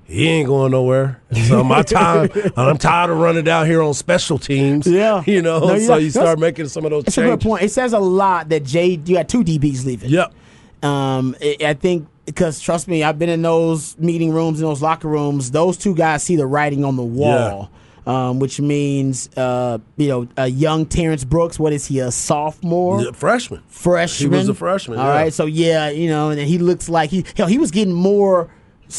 [0.09, 1.21] he ain't going nowhere.
[1.47, 4.87] So my time, I'm tired of running down here on special teams.
[4.87, 5.59] Yeah, you know.
[5.59, 7.03] No, so you start making some of those.
[7.05, 7.33] It's changes.
[7.33, 7.63] a good point.
[7.63, 8.99] It says a lot that Jay.
[9.05, 10.09] You got two DBs leaving.
[10.09, 10.33] Yep.
[10.81, 15.07] Um, I think because trust me, I've been in those meeting rooms, in those locker
[15.07, 15.51] rooms.
[15.51, 17.69] Those two guys see the writing on the wall.
[17.71, 17.75] Yeah.
[18.07, 21.59] Um, which means, uh, you know, a young Terrence Brooks.
[21.59, 21.99] What is he?
[21.99, 23.03] A sophomore?
[23.03, 23.61] Yeah, freshman.
[23.67, 24.31] Freshman.
[24.31, 24.97] He was a freshman.
[24.97, 25.11] All yeah.
[25.11, 25.33] right.
[25.33, 28.49] So yeah, you know, and he looks like he hell, he was getting more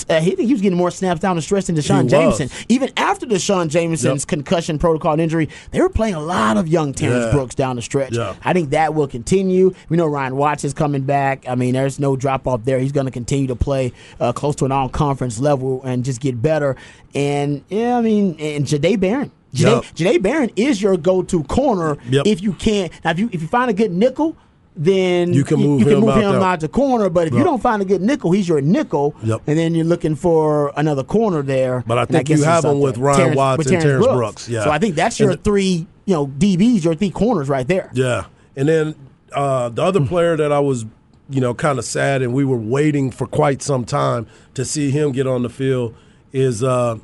[0.09, 2.49] uh, he think he was getting more snaps down the stretch than D'Shawn Jamison.
[2.69, 4.29] Even after D'Shawn Jamison's yep.
[4.29, 7.33] concussion protocol injury, they were playing a lot of young Terrence yeah.
[7.33, 8.17] Brooks down the stretch.
[8.17, 8.37] Yeah.
[8.45, 9.75] I think that will continue.
[9.89, 11.49] We know Ryan Watts is coming back.
[11.49, 12.79] I mean, there's no drop off there.
[12.79, 16.21] He's going to continue to play uh, close to an all conference level and just
[16.21, 16.77] get better.
[17.15, 19.33] And yeah, I mean, and Jahdae Barron.
[19.53, 20.23] Jahdae, yep.
[20.23, 22.27] Barron is your go to corner yep.
[22.27, 22.93] if you can't.
[23.05, 24.37] Now, if you if you find a good nickel
[24.77, 27.11] then you can move you, you him, can move out, him out to corner.
[27.11, 29.43] But if you don't find a good nickel, he's your nickel, yep.
[29.47, 31.83] and then you're looking for another corner there.
[31.87, 34.07] But I think I you have him with Ryan Terrence, Watts with and Terrence Terrence
[34.07, 34.17] Brooks.
[34.17, 34.49] Brooks.
[34.49, 34.65] Yeah.
[34.65, 37.91] So I think that's your three, you know, DBs, your three corners right there.
[37.95, 38.95] Yeah, and then
[39.33, 40.87] uh, the other player that I was,
[41.29, 44.91] you know, kind of sad, and we were waiting for quite some time to see
[44.91, 45.95] him get on the field
[46.33, 46.97] is uh,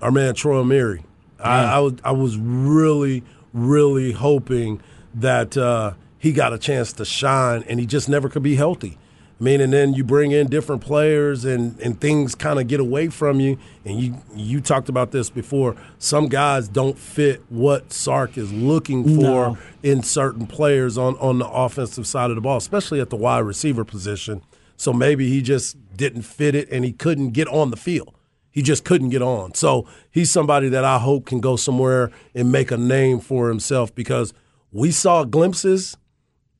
[0.00, 1.02] our man Troy Omeire.
[1.38, 4.80] I, I was I was really really hoping
[5.14, 5.56] that.
[5.56, 8.98] Uh, he got a chance to shine, and he just never could be healthy.
[9.40, 12.78] I mean, and then you bring in different players, and, and things kind of get
[12.78, 13.58] away from you.
[13.86, 15.76] And you you talked about this before.
[15.96, 19.58] Some guys don't fit what Sark is looking for no.
[19.82, 23.40] in certain players on, on the offensive side of the ball, especially at the wide
[23.40, 24.42] receiver position.
[24.76, 28.14] So maybe he just didn't fit it, and he couldn't get on the field.
[28.50, 29.54] He just couldn't get on.
[29.54, 33.94] So he's somebody that I hope can go somewhere and make a name for himself
[33.94, 34.34] because
[34.70, 35.96] we saw glimpses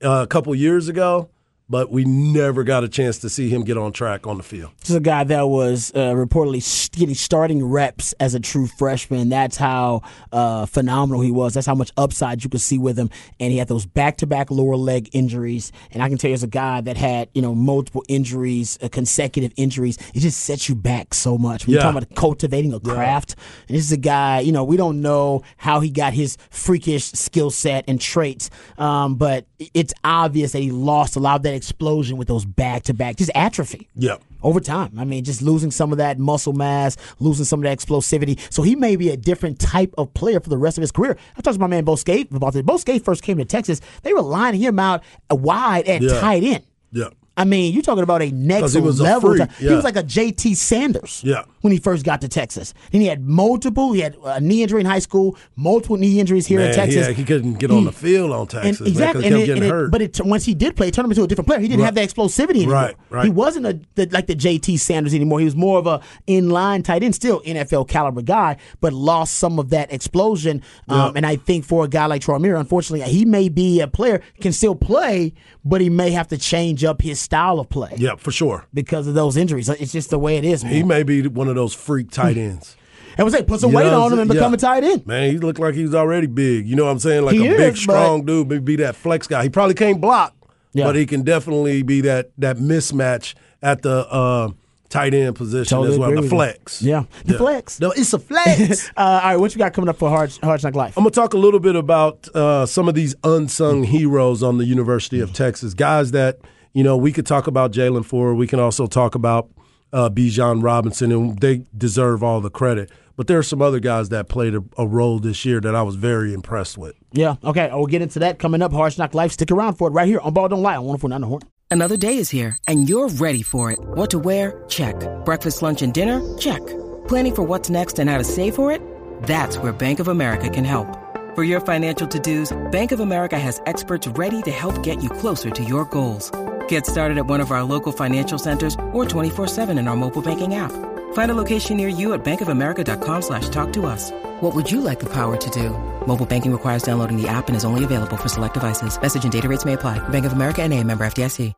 [0.02, 1.28] uh, a couple years ago,
[1.70, 4.72] but we never got a chance to see him get on track on the field.
[4.80, 9.28] This is a guy that was uh, reportedly getting starting reps as a true freshman.
[9.28, 10.02] That's how
[10.32, 11.54] uh, phenomenal he was.
[11.54, 13.08] That's how much upside you could see with him.
[13.38, 15.70] And he had those back-to-back lower leg injuries.
[15.92, 18.88] And I can tell you, as a guy that had you know multiple injuries, uh,
[18.88, 21.68] consecutive injuries, it just sets you back so much.
[21.68, 21.82] When yeah.
[21.82, 23.64] talking about cultivating a craft, yeah.
[23.68, 24.40] and this is a guy.
[24.40, 29.14] You know, we don't know how he got his freakish skill set and traits, um,
[29.14, 32.94] but it's obvious that he lost a lot of that explosion with those back to
[32.94, 33.88] back, just atrophy.
[33.94, 34.16] Yeah.
[34.42, 34.98] Over time.
[34.98, 38.40] I mean, just losing some of that muscle mass, losing some of that explosivity.
[38.50, 41.18] So he may be a different type of player for the rest of his career.
[41.36, 42.62] I talked to my man Bo Scaife about this.
[42.62, 43.82] Bo Scaife first came to Texas.
[44.02, 46.20] They were lining him out wide at yeah.
[46.20, 46.64] tight end.
[46.90, 47.10] Yeah.
[47.36, 49.34] I mean, you're talking about a next level.
[49.58, 51.44] He was like a JT Sanders yeah.
[51.60, 52.74] When he first got to Texas.
[52.90, 56.60] He had multiple, he had a knee injury in high school, multiple knee injuries here
[56.60, 57.08] man, in Texas.
[57.08, 58.80] Yeah, he couldn't get on the field on Texas.
[58.80, 59.22] And exactly.
[59.22, 59.90] Man, and it, getting and it, hurt.
[59.90, 61.60] but it, once he did play, it turned him into a different player.
[61.60, 61.86] He didn't right.
[61.86, 62.74] have that explosivity anymore.
[62.74, 63.24] Right, right.
[63.24, 65.38] He wasn't a, the, like the JT Sanders anymore.
[65.38, 69.58] He was more of a in-line tight end, still NFL caliber guy, but lost some
[69.58, 70.62] of that explosion.
[70.88, 71.16] Um, Yep.
[71.16, 74.22] And I think for a guy like Troy Omeire, unfortunately, he may be a player,
[74.40, 77.94] can still play, but he may have to change up his style of play.
[77.96, 78.66] yeah, for sure.
[78.72, 79.68] Because of those injuries.
[79.68, 80.72] It's just the way it is, man.
[80.72, 82.76] He may be one of those freak tight ends.
[83.18, 84.56] and was like, put some You weight on him and become Yeah.
[84.56, 85.06] a tight end.
[85.06, 86.66] Man, he looked like he was already big.
[86.66, 87.24] You know what I'm saying?
[87.24, 88.48] Like He a big, strong dude.
[88.48, 89.42] Maybe be that flex guy.
[89.42, 90.34] He probably can't block,
[90.72, 90.84] Yeah.
[90.84, 94.50] but he can definitely be that that mismatch at the uh,
[94.88, 96.10] tight end position Totally as well.
[96.22, 96.80] The flex.
[96.82, 97.78] Yeah, the flex.
[97.80, 98.90] No, it's a flex.
[98.96, 100.96] Uh, all right, what you got coming up for Hard, Hard Knock Life?
[100.96, 104.64] I'm gonna talk a little bit about uh, some of these unsung heroes on the
[104.64, 105.74] University of Texas.
[105.74, 106.38] Guys that
[106.72, 108.36] you know we could talk about Jaylan Ford.
[108.36, 109.48] We can also talk about
[109.92, 112.90] uh, Bijan Robinson, and they deserve all the credit.
[113.16, 115.82] But there are some other guys that played a, a role this year that I
[115.82, 116.94] was very impressed with.
[117.12, 117.68] Yeah, okay.
[117.72, 118.72] We'll get into that coming up.
[118.72, 119.32] Hard Knock Life.
[119.32, 121.42] Stick around for it right here on Ball Don't Lie on 104.9 The Horn.
[121.70, 123.78] Another day is here, and you're ready for it.
[123.80, 124.64] What to wear?
[124.68, 124.96] Check.
[125.24, 126.36] Breakfast, lunch, and dinner?
[126.38, 126.66] Check.
[127.06, 128.82] Planning for what's next and how to save for it?
[129.22, 130.88] That's where Bank of America can help.
[131.36, 135.50] For your financial to-dos, Bank of America has experts ready to help get you closer
[135.50, 136.32] to your goals.
[136.70, 140.54] Get started at one of our local financial centers or 24-7 in our mobile banking
[140.54, 140.70] app.
[141.14, 144.12] Find a location near you at bankofamerica.com slash talk to us.
[144.40, 145.70] What would you like the power to do?
[146.06, 149.00] Mobile banking requires downloading the app and is only available for select devices.
[149.02, 149.98] Message and data rates may apply.
[150.10, 151.52] Bank of America and a member FDIC.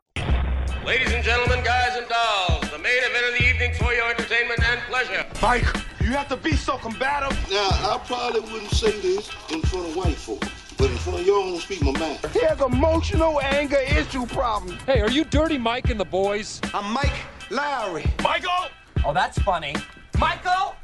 [0.83, 4.61] Ladies and gentlemen, guys and dolls, the main event of the evening for your entertainment
[4.67, 5.25] and pleasure.
[5.43, 5.65] Mike,
[6.01, 7.37] you have to be so combative.
[7.51, 10.43] Now, I probably wouldn't say this in front of white folk,
[10.83, 12.19] but in front of y'all, I'm gonna speak my mind.
[12.33, 14.77] He has emotional anger issue problem.
[14.85, 16.59] Hey, are you Dirty Mike and the boys?
[16.73, 17.13] I'm Mike
[17.49, 18.03] Lowry.
[18.21, 18.67] Michael!
[19.05, 19.77] Oh, that's funny.
[20.19, 20.75] Michael!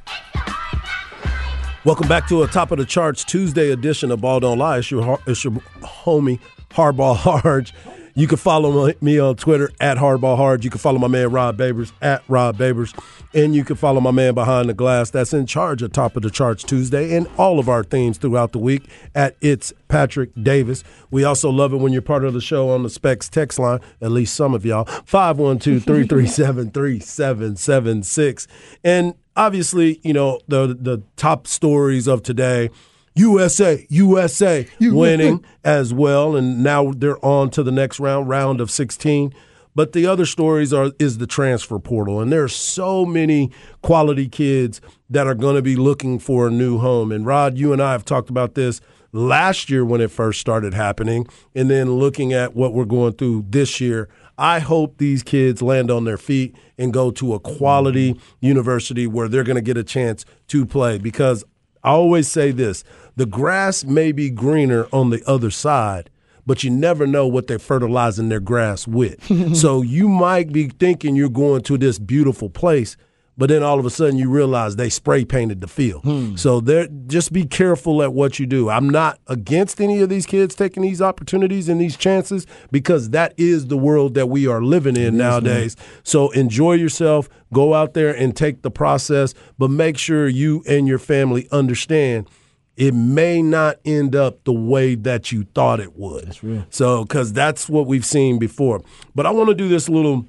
[1.84, 4.78] Welcome back to a top of the charts Tuesday edition of Ball Don't Lie.
[4.78, 7.74] It's your, it's your homie Hardball Harge.
[8.16, 10.64] You can follow me on Twitter at Hardball Harge.
[10.64, 12.98] You can follow my man Rod Babers at Rod Babers.
[13.34, 16.24] And you can follow my man behind the glass that's in charge of Top of
[16.24, 20.84] the Charts Tuesday and all of our themes throughout the week at It's Patrick Davis.
[21.12, 23.80] We also love it when you're part of the show on the Specs text line,
[24.02, 28.48] at least some of y'all, 512 337 3776.
[28.84, 32.70] And obviously, you know, the the top stories of today.
[33.16, 38.72] USA, USA winning as well, and now they're on to the next round, round of
[38.72, 39.34] 16.
[39.76, 44.28] But the other stories are is the transfer portal, and there are so many quality
[44.28, 47.12] kids that are going to be looking for a new home.
[47.12, 50.74] And Rod, you and I have talked about this last year when it first started
[50.74, 54.10] happening, and then looking at what we're going through this year.
[54.38, 58.46] I hope these kids land on their feet and go to a quality mm-hmm.
[58.46, 60.98] university where they're going to get a chance to play.
[60.98, 61.44] Because
[61.84, 62.84] I always say this
[63.16, 66.10] the grass may be greener on the other side,
[66.46, 69.56] but you never know what they're fertilizing their grass with.
[69.58, 72.98] so you might be thinking you're going to this beautiful place,
[73.40, 76.04] but then all of a sudden you realize they spray painted the field.
[76.04, 76.36] Hmm.
[76.36, 78.70] So there, just be careful at what you do.
[78.70, 83.34] I'm not against any of these kids taking these opportunities and these chances because that
[83.38, 85.78] is the world that we are living in nowadays.
[86.04, 90.86] So enjoy yourself, go out there and take the process, but make sure you and
[90.86, 92.30] your family understand
[92.76, 96.28] it may not end up the way that you thought it would.
[96.28, 96.66] That's real.
[96.70, 98.82] So, because that's what we've seen before.
[99.14, 100.26] But I want to do this little,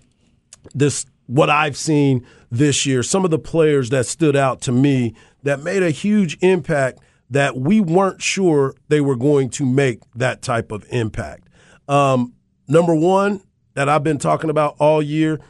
[0.75, 3.03] this what I've seen this year.
[3.03, 6.99] Some of the players that stood out to me that made a huge impact
[7.31, 11.49] that we weren't sure they were going to make that type of impact.
[11.89, 12.35] Um,
[12.67, 13.41] number one
[13.75, 15.41] that I've been talking about all year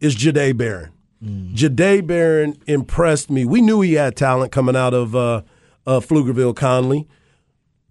[0.00, 0.92] is Jahdae Barron.
[1.54, 3.44] Jahdae Barron impressed me.
[3.44, 5.42] We knew he had talent coming out of uh,
[5.86, 7.06] uh, Pflugerville Connally,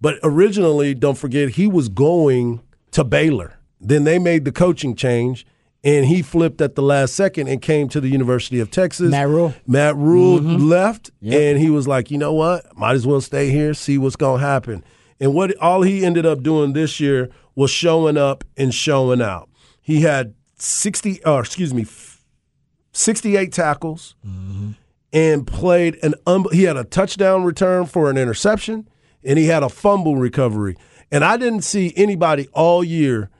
[0.00, 3.58] but originally, don't forget, he was going to Baylor.
[3.80, 5.46] Then they made the coaching change,
[5.84, 9.10] and he flipped at the last second and came to the University of Texas.
[9.10, 9.54] Matt Rhule.
[9.66, 12.76] Matt Rhule left, and he was like, you know what?
[12.76, 14.84] Might as well stay here, see what's going to happen.
[15.20, 19.48] And what all he ended up doing this year was showing up and showing out.
[19.80, 21.86] He had 60, or excuse me,
[22.92, 24.14] 68 tackles
[25.12, 28.88] and played an um, he had a touchdown return for an interception
[29.24, 30.76] and he had a fumble recovery.
[31.10, 33.30] And I didn't see anybody all year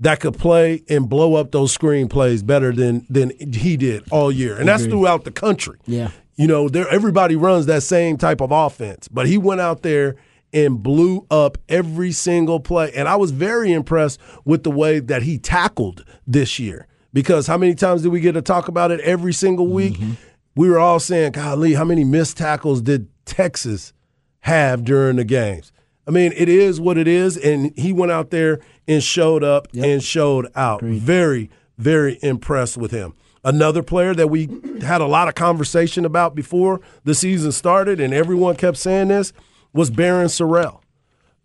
[0.00, 4.30] that could play and blow up those screen plays better than than he did all
[4.30, 4.56] year.
[4.56, 5.78] And that's throughout the country.
[5.86, 6.10] Yeah.
[6.36, 10.16] You know, there everybody runs that same type of offense, but he went out there
[10.52, 12.92] and blew up every single play.
[12.94, 16.86] And I was very impressed with the way that he tackled this year.
[17.12, 19.94] Because how many times did we get to talk about it every single week?
[19.94, 20.12] Mm-hmm.
[20.54, 23.92] We were all saying, golly, how many missed tackles did Texas
[24.40, 25.72] have during the games?
[26.06, 27.36] I mean, it is what it is.
[27.36, 30.82] And he went out there and showed up and showed out.
[30.82, 33.14] Very, very impressed with him.
[33.44, 34.48] Another player that we
[34.82, 39.32] had a lot of conversation about before the season started, and everyone kept saying this,
[39.72, 40.80] was Barryn Sorrell.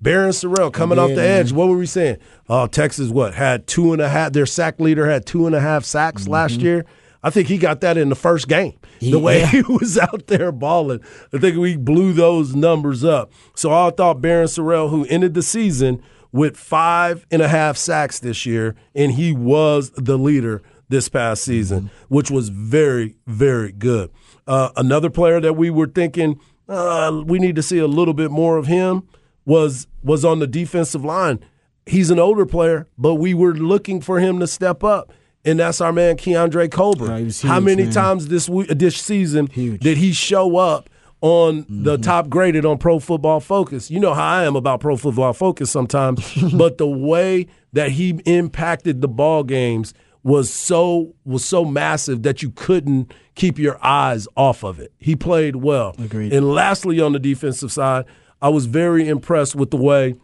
[0.01, 1.39] Barryn Sorrell coming off Yeah, the man.
[1.39, 1.51] edge.
[1.51, 2.17] What were we saying?
[2.49, 4.33] Oh, Texas, what had two and a half?
[4.33, 6.31] Their sack leader had two and a half sacks mm-hmm.
[6.31, 6.85] last year.
[7.23, 8.79] I think he got that in the first game.
[8.99, 11.01] The way he was out there balling,
[11.31, 13.31] I think we blew those numbers up.
[13.53, 16.01] So I thought Barryn Sorrell, who ended the season
[16.31, 21.43] with five and a half sacks this year, and he was the leader this past
[21.43, 24.11] season, which was very, very good.
[24.47, 28.31] Uh, another player that we were thinking uh, we need to see a little bit
[28.31, 29.07] more of him
[29.45, 31.39] was was on the defensive line.
[31.85, 35.11] He's an older player, but we were looking for him to step up.
[35.43, 37.09] And that's our man Keondre Coburn.
[37.09, 37.91] Oh, was How many man.
[37.91, 39.81] times this week, this season Huge.
[39.81, 40.87] did he show up
[41.21, 42.01] on the Mm-hmm.
[42.01, 43.89] top graded on Pro Football Focus?
[43.91, 46.21] You know how I am about Pro Football Focus sometimes,
[46.53, 52.43] but the way that he impacted the ball games was so was so massive that
[52.43, 54.91] you couldn't keep your eyes off of it.
[54.99, 55.95] He played well.
[55.97, 56.31] Agreed.
[56.33, 58.05] And lastly, on the defensive side,
[58.41, 60.15] I was very impressed with the way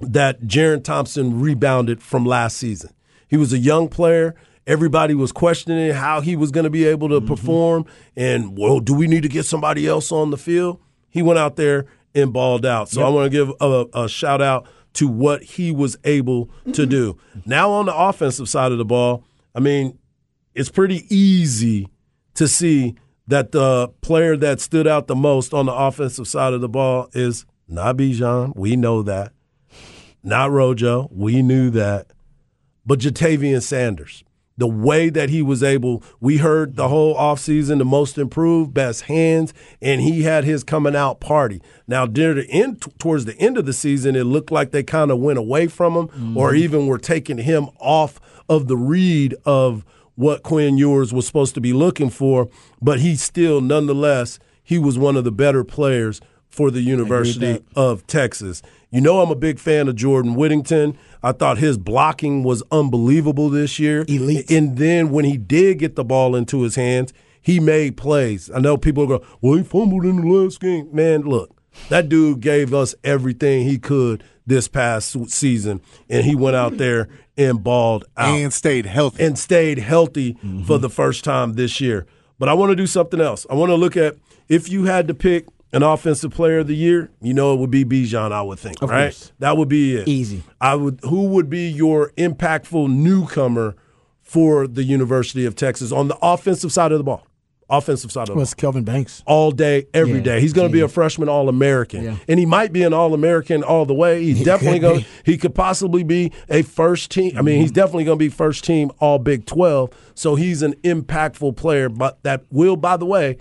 [0.00, 2.90] that Jerrin Thompson rebounded from last season.
[3.28, 4.34] He was a young player.
[4.66, 7.26] Everybody was questioning how he was going to be able to mm-hmm.
[7.26, 7.86] perform.
[8.16, 10.80] And, well, do we need to get somebody else on the field?
[11.08, 12.88] He went out there and balled out.
[12.88, 16.82] So I want to give a, a shout out to what he was able to
[16.82, 16.90] mm-hmm.
[16.90, 17.18] do.
[17.46, 19.98] Now, on the offensive side of the ball, I mean,
[20.54, 21.88] it's pretty easy
[22.34, 22.96] to see
[23.28, 27.08] that the player that stood out the most on the offensive side of the ball
[27.12, 28.54] is not Bijan.
[28.56, 29.32] We know that.
[30.22, 31.08] Not Rojo.
[31.12, 32.08] We knew that.
[32.84, 34.24] But Ja'Tavion Sanders.
[34.60, 39.04] The way that he was able, we heard the whole offseason, the most improved, best
[39.04, 41.62] hands, and he had his coming out party.
[41.88, 45.10] Now, near the end, towards the end of the season, it looked like they kind
[45.10, 48.20] of went away from him, or even were taking him off
[48.50, 49.82] of the read of
[50.14, 52.50] what Quinn Ewers was supposed to be looking for.
[52.82, 56.20] But he still, nonetheless, he was one of the better players
[56.50, 58.60] for the University of Texas.
[58.90, 60.98] You know, I'm a big fan of Jordan Whittington.
[61.22, 64.04] I thought his blocking was unbelievable this year.
[64.08, 64.50] Elite.
[64.50, 68.50] And then when he did get the ball into his hands, he made plays.
[68.50, 70.88] I know people go, well, he fumbled in the last game.
[70.92, 71.54] Man, look,
[71.88, 77.08] that dude gave us everything he could this past season, and he went out there
[77.38, 79.22] and balled out and stayed healthy.
[79.24, 80.78] and stayed healthy for mm-hmm.
[80.78, 82.06] the first time this year.
[82.38, 83.46] But I want to do something else.
[83.48, 84.16] I want to look at
[84.48, 87.70] if you had to pick an offensive player of the year, you know it would
[87.70, 89.04] be Bijan, I would think, Of right?
[89.04, 89.32] course.
[89.38, 90.08] That would be it.
[90.08, 90.42] Easy.
[90.60, 93.76] I would who would be your impactful newcomer
[94.22, 97.26] for the University of Texas on the offensive side of the ball?
[97.72, 99.22] Offensive side of the ball was Kelvin Banks.
[99.26, 100.40] all day, every Yeah, day.
[100.40, 102.16] He's going to be a freshman All American, Yeah.
[102.26, 104.24] and he might be an All American all the way.
[104.24, 105.04] He's He definitely could going.
[105.24, 107.38] He could possibly be a first team.
[107.38, 107.62] I mean, Mm-hmm.
[107.62, 109.90] he's definitely going to be first team All Big Twelve.
[110.16, 113.38] So he's an impactful player, but that will, by the way.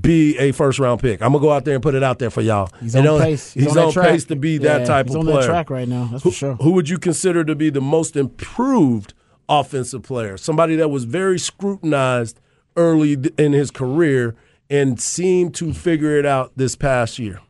[0.00, 1.20] Be a first round pick.
[1.22, 2.68] I'm gonna go out there and put it out there for y'all.
[2.80, 3.52] He's And on pace.
[3.52, 4.08] He's, on, on track.
[4.10, 5.40] pace to be that Yeah, type he's of on player.
[5.42, 6.08] that track right now.
[6.10, 6.54] That's for sure.
[6.56, 9.14] Who would you consider to be the most improved
[9.48, 10.36] offensive player?
[10.36, 12.40] Somebody that was very scrutinized
[12.76, 14.34] early in his career
[14.70, 17.40] and seemed to figure it out this past year.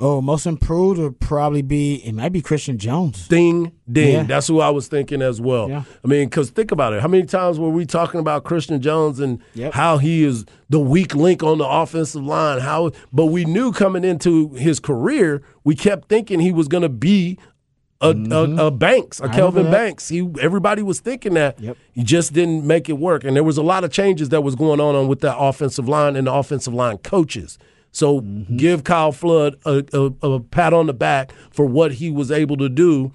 [0.00, 3.26] Oh, most improved would probably be it might be Christian Jones.
[3.26, 4.12] Ding, ding.
[4.12, 4.22] Yeah.
[4.22, 5.68] That's who I was thinking as well.
[5.68, 5.82] Yeah.
[6.04, 7.02] I mean, because think about it.
[7.02, 9.74] How many times were we talking about Christian Jones and Yep.
[9.74, 12.60] how he is the weak link on the offensive line?
[12.60, 16.88] How, but we knew coming into his career, we kept thinking he was going to
[16.88, 17.36] be
[18.00, 19.34] a, a, a Banks, a Mm-hmm.
[19.34, 19.70] Kelvin.
[19.72, 20.08] Banks.
[20.08, 21.58] He, everybody was thinking that.
[21.58, 21.76] Yep.
[21.92, 24.54] He just didn't make it work, and there was a lot of changes that was
[24.54, 27.58] going on, on with that offensive line and the offensive line coaches.
[27.92, 28.56] So Mm-hmm.
[28.56, 32.56] give Kyle Flood a, a, a pat on the back for what he was able
[32.58, 33.12] to do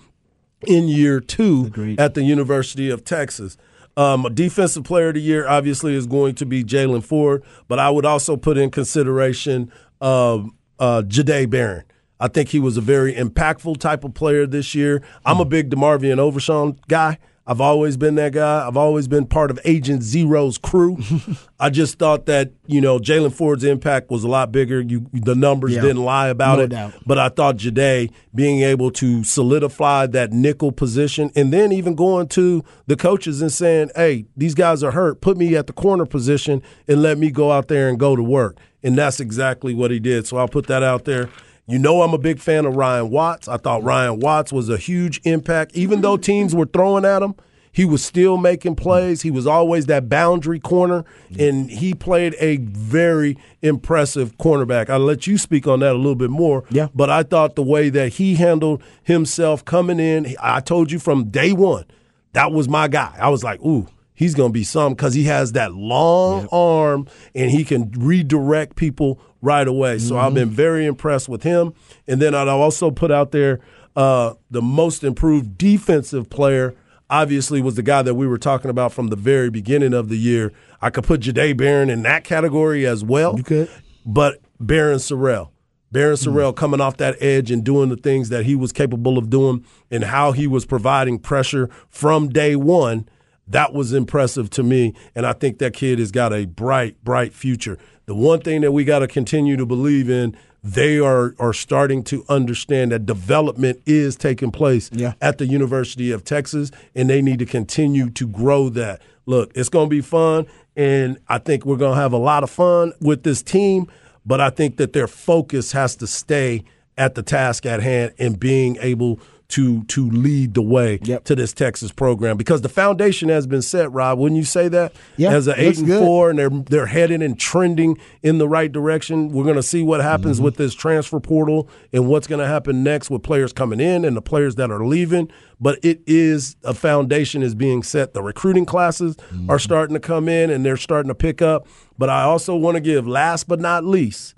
[0.66, 2.00] in year two Agreed.
[2.00, 3.58] at the University of Texas.
[3.96, 7.78] Um, a defensive player of the year obviously is going to be Jaylan Ford, but
[7.80, 11.84] I would also put in consideration um, uh, Jahdae Barron.
[12.20, 15.04] I think he was a very impactful type of player this year.
[15.26, 17.20] I'm a big DeMarvion Overshown guy.
[17.46, 18.66] I've always been that guy.
[18.66, 20.98] I've always been part of Agent Zero's crew.
[21.60, 24.80] I just thought that you know Jaylan Ford's impact was a lot bigger.
[24.80, 25.82] You the numbers Yeah.
[25.82, 26.68] didn't lie about No it.
[26.70, 26.94] doubt.
[27.06, 32.28] But I thought Jahdae being able to solidify that nickel position and then even going
[32.30, 35.20] to the coaches and saying, hey, these guys are hurt.
[35.20, 38.24] Put me at the corner position and let me go out there and go to
[38.24, 38.58] work.
[38.82, 40.28] And that's exactly what he did.
[40.28, 41.30] So I'll put that out there.
[41.66, 43.48] You know, I'm a big fan of Ryan Watts.
[43.48, 45.72] I thought Ryan Watts was a huge impact.
[45.76, 47.36] Even though teams were throwing at him,
[47.72, 49.22] he was still making plays.
[49.22, 51.06] He was always that boundary corner,
[51.40, 54.90] and he played a very impressive cornerback.
[54.90, 56.66] I'll let you speak on that a little bit more.
[56.70, 56.90] Yeah.
[56.94, 61.30] But I thought the way that he handled himself coming in, I told you from
[61.30, 61.86] day one,
[62.34, 63.16] that was my guy.
[63.20, 67.08] I was like, ooh, he's going to be some because he has that long arm
[67.34, 70.00] and he can redirect people right away.
[70.00, 71.74] So I've been very impressed with him.
[72.08, 73.60] And then I'd also put out there
[73.96, 76.74] uh, the most improved defensive player.
[77.10, 80.16] Obviously, was the guy that we were talking about from the very beginning of the
[80.16, 80.54] year.
[80.82, 83.36] I could put Jahdae Barron in that category as well.
[83.38, 83.70] You could.
[84.06, 85.50] But Barryn Sorrell.
[85.94, 89.30] Barryn Sorrell coming off that edge and doing the things that he was capable of
[89.30, 93.08] doing and how he was providing pressure from day one,
[93.48, 94.96] that was impressive to me.
[95.14, 97.78] And I think that kid has got a bright, bright future.
[98.06, 102.04] The one thing that we got to continue to believe in, they are, are starting
[102.06, 105.14] to understand that development is taking place Yeah.
[105.22, 109.02] at the University of Texas, and they need to continue to grow that.
[109.26, 112.44] Look, it's going to be fun, and I think we're going to have a lot
[112.44, 113.88] of fun with this team,
[114.26, 116.64] but I think that their focus has to stay
[116.98, 119.20] at the task at hand and being able
[119.54, 121.24] to to lead the way Yep.
[121.26, 123.92] to this Texas program because the foundation has been set.
[123.92, 124.94] Rob, wouldn't you say that?
[125.18, 126.00] Yeah, as an eight and good.
[126.00, 129.30] four, and they're they're heading and trending in the right direction.
[129.32, 130.46] We're going to see what happens Mm-hmm.
[130.46, 134.16] with this transfer portal and what's going to happen next with players coming in and
[134.18, 135.30] the players that are leaving.
[135.60, 138.14] But it is a foundation is being set.
[138.14, 139.50] The recruiting classes Mm-hmm.
[139.52, 141.68] are starting to come in and they're starting to pick up.
[141.98, 144.34] But I also want to give, last but not least,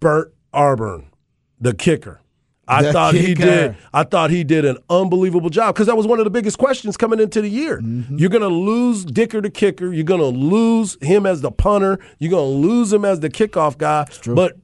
[0.00, 1.10] Bert Auburn,
[1.60, 2.20] the kicker.
[2.68, 3.76] I The thought he did.
[3.94, 6.96] I thought he did an unbelievable job because that was one of the biggest questions
[6.96, 7.80] coming into the year.
[7.80, 8.18] Mm-hmm.
[8.18, 9.92] You're going to lose Dicker the kicker.
[9.92, 11.98] You're going to lose him as the punter.
[12.18, 14.06] You're going to lose him as the kickoff guy.
[14.34, 14.56] But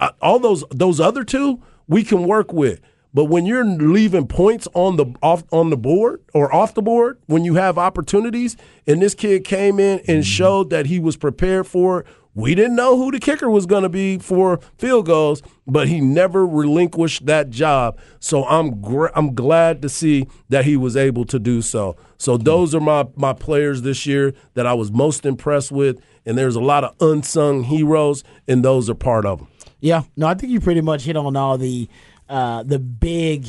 [0.00, 2.80] uh, all those those other two we can work with.
[3.12, 7.20] But when you're leaving points on the off on the board or off the board,
[7.26, 8.56] when you have opportunities,
[8.88, 10.10] and this kid came in Mm-hmm.
[10.10, 12.06] and showed that he was prepared for it.
[12.34, 16.00] We didn't know who the kicker was going to be for field goals, but he
[16.00, 17.98] never relinquished that job.
[18.18, 21.96] So I'm gr- I'm glad to see that he was able to do so.
[22.18, 26.36] So those are my my players this year that I was most impressed with, and
[26.36, 29.48] there's a lot of unsung heroes, and those are part of them.
[29.80, 31.88] Yeah, no, I think you pretty much hit on all the
[32.28, 33.46] uh, the big,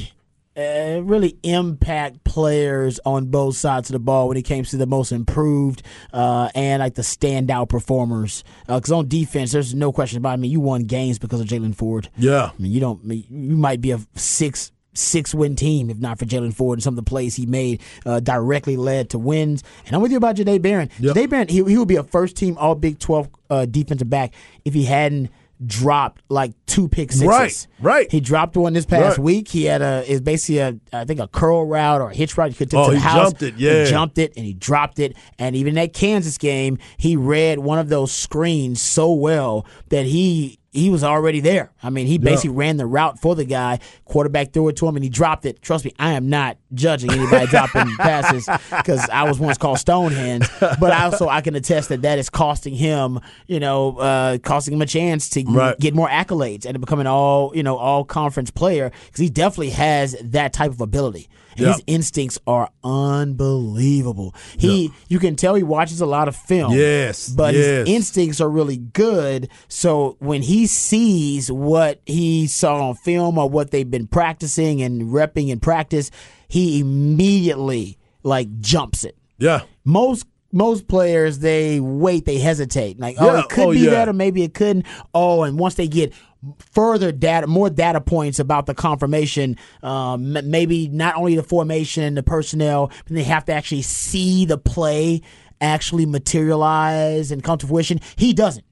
[0.57, 4.85] uh, really impact players on both sides of the ball when it came to the
[4.85, 5.83] most improved
[6.13, 8.43] uh, and like the standout performers.
[8.67, 10.31] Because on defense, there's no question about.
[10.31, 10.33] it.
[10.33, 12.09] I mean, you won games because of Jaylan Ford.
[12.17, 12.51] Yeah.
[12.57, 13.03] I mean, you don't.
[13.03, 16.93] You might be a six six win team if not for Jaylan Ford and some
[16.93, 19.63] of the plays he made uh, directly led to wins.
[19.85, 20.89] And I'm with you about Jahdae Barron.
[20.99, 21.15] Yep.
[21.15, 24.33] Jahdae Barron, he, he would be a first team All Big 12 uh, defensive back
[24.63, 25.29] if he hadn't
[25.65, 27.27] dropped like two pick sixes.
[27.27, 28.11] Right, right.
[28.11, 29.23] He dropped one this past Right.
[29.23, 29.47] week.
[29.49, 32.49] He had a is basically a I think a curl route or a hitch route.
[32.49, 33.23] He could take Oh, to the he house.
[33.31, 33.83] jumped it, yeah.
[33.85, 35.15] He jumped it and he dropped it.
[35.39, 40.59] And even that Kansas game, he read one of those screens so well that he
[40.75, 41.71] he was already there.
[41.81, 43.79] I mean, he basically ran the route for the guy.
[44.05, 45.61] Quarterback threw it to him and he dropped it.
[45.61, 50.47] Trust me, I am not judging anybody dropping passes because I was once called Stonehenge.
[50.59, 54.73] But I also I can attest that that is costing him, you know, uh, costing
[54.73, 55.79] him a chance to Right.
[55.79, 59.29] get more accolades and to become an all you know all conference player because he
[59.29, 61.29] definitely has that type of ability.
[61.55, 64.35] His instincts are unbelievable.
[64.57, 66.73] He, you can tell he watches a lot of film.
[66.73, 67.87] Yes, but yes.
[67.87, 69.49] his instincts are really good.
[69.67, 75.03] So when he sees what he saw on film or what they've been practicing and
[75.03, 76.11] repping in practice,
[76.47, 79.61] he immediately like jumps it Yeah.
[79.83, 80.25] most
[80.55, 82.97] most players they wait, they hesitate.
[82.99, 83.89] Like, oh, Yeah, it could oh, be yeah.
[83.91, 84.85] that, or maybe it couldn't.
[85.13, 86.13] Oh, and once they get
[86.59, 92.23] further data, more data points about the confirmation, um, maybe not only the formation, the
[92.23, 95.21] personnel, but they have to actually see the play
[95.59, 97.99] actually materialize and come to fruition.
[98.15, 98.65] He doesn't.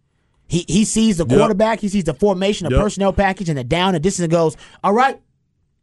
[0.48, 1.38] He he sees the Yep.
[1.38, 2.84] quarterback, he sees the formation, the Yep.
[2.84, 5.20] personnel package, and the down and distance, and goes, all right.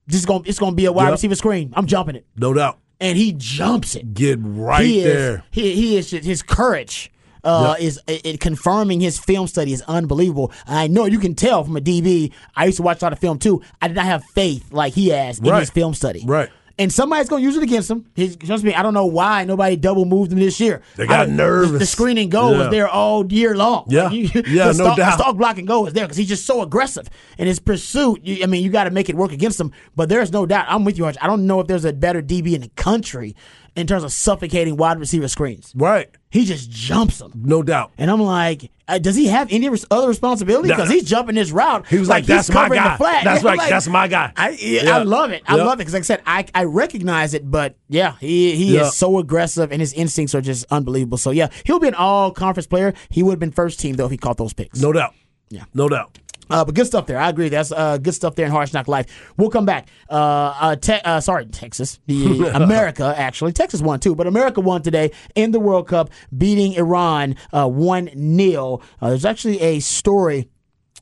[0.06, 1.12] This is gonna it's gonna be a wide Yep.
[1.12, 1.72] receiver screen.
[1.76, 2.78] I'm jumping it, No doubt.
[3.00, 5.44] And he jumps it Get right he there.
[5.50, 7.10] He, he is his courage.
[7.42, 10.52] Uh, is it, it confirming his film study is unbelievable.
[10.66, 12.32] I know you can tell from a DB.
[12.54, 13.62] I used to watch a lot of film too.
[13.80, 15.60] I did not have faith like he has in Right.
[15.60, 16.22] his film study.
[16.26, 16.50] Right.
[16.80, 18.06] And somebody's gonna use it against him.
[18.14, 20.80] His, trust me, I don't know why nobody double moved him this year.
[20.96, 21.72] They got nervous.
[21.72, 22.58] The, the screen and go Yeah.
[22.58, 23.84] was there all year long.
[23.88, 24.04] Yeah.
[24.08, 25.10] Like, you- Yeah, the no stalk, doubt.
[25.18, 27.08] The stalk block and go is there because he's just so aggressive
[27.38, 28.20] in his pursuit.
[28.24, 29.72] You, I mean, you got to make it work against him.
[29.94, 30.64] But there's no doubt.
[30.68, 31.16] I'm with you, Arch.
[31.20, 33.36] I don't know if there's a better DB in the country
[33.76, 35.72] in terms of suffocating wide receiver screens.
[35.76, 36.10] Right.
[36.30, 37.32] He just jumps them.
[37.34, 37.92] No doubt.
[37.98, 40.68] And I'm like, uh, does he have any other responsibility?
[40.68, 41.86] Because he's jumping this route.
[41.86, 42.96] He was like, he's "That's my guy.
[42.98, 43.70] That's Yeah, right.
[43.70, 44.96] That's my guy." I, yeah, Yeah.
[44.96, 45.42] I love it.
[45.46, 48.76] I love it because, like I said, I, I recognize it, but yeah, he he
[48.76, 51.18] is so aggressive and his instincts are just unbelievable.
[51.18, 52.94] So yeah, he'll be an all conference player.
[53.08, 54.80] He would have been first team though if he caught those picks.
[54.80, 55.14] No doubt.
[55.50, 55.64] Yeah.
[55.74, 56.18] No doubt.
[56.50, 57.18] Uh, but good stuff there.
[57.18, 57.48] I agree.
[57.48, 59.32] That's uh, good stuff there in Harsh Knock Life.
[59.36, 59.88] We'll come back.
[60.10, 62.00] Uh, uh, te- uh, sorry, Texas.
[62.06, 63.52] The America actually.
[63.52, 68.08] Texas won too, but America won today in the World Cup, beating Iran uh, one
[68.36, 70.48] 0 uh, There's actually a story.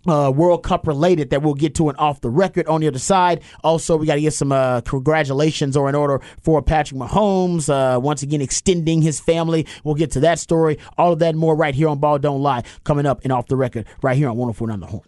[0.06, 3.00] Uh, World Cup related that we'll get to and off the record on the other
[3.00, 3.42] side.
[3.62, 7.98] Also, we got to get some uh, congratulations or in order for Patrick Mahomes uh,
[7.98, 9.66] once again extending his family.
[9.84, 10.78] We'll get to that story.
[10.96, 13.56] All of that more right here on Ball Don't Lie coming up and off the
[13.56, 15.07] record right here on 104.9 The Horn.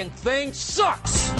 [0.00, 1.30] And thing sucks.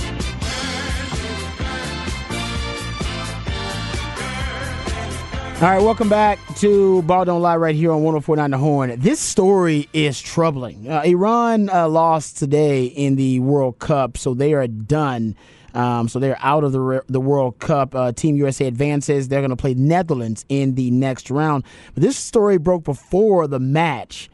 [5.62, 9.00] All right, welcome back to Ball Don't Lie right here on 1049 The Horn.
[9.00, 10.90] This story is troubling.
[10.90, 15.36] Uh, Iran uh, lost today in the World Cup, so they are done.
[15.72, 17.94] Um, so they're out of the the World Cup.
[17.94, 19.28] Uh, Team USA advances.
[19.28, 21.64] They're going to play Netherlands in the next round.
[21.94, 24.30] But this story broke before the match.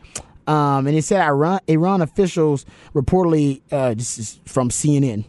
[0.47, 5.25] Um, and it said Iran, Iran officials reportedly, uh, this is from CNN,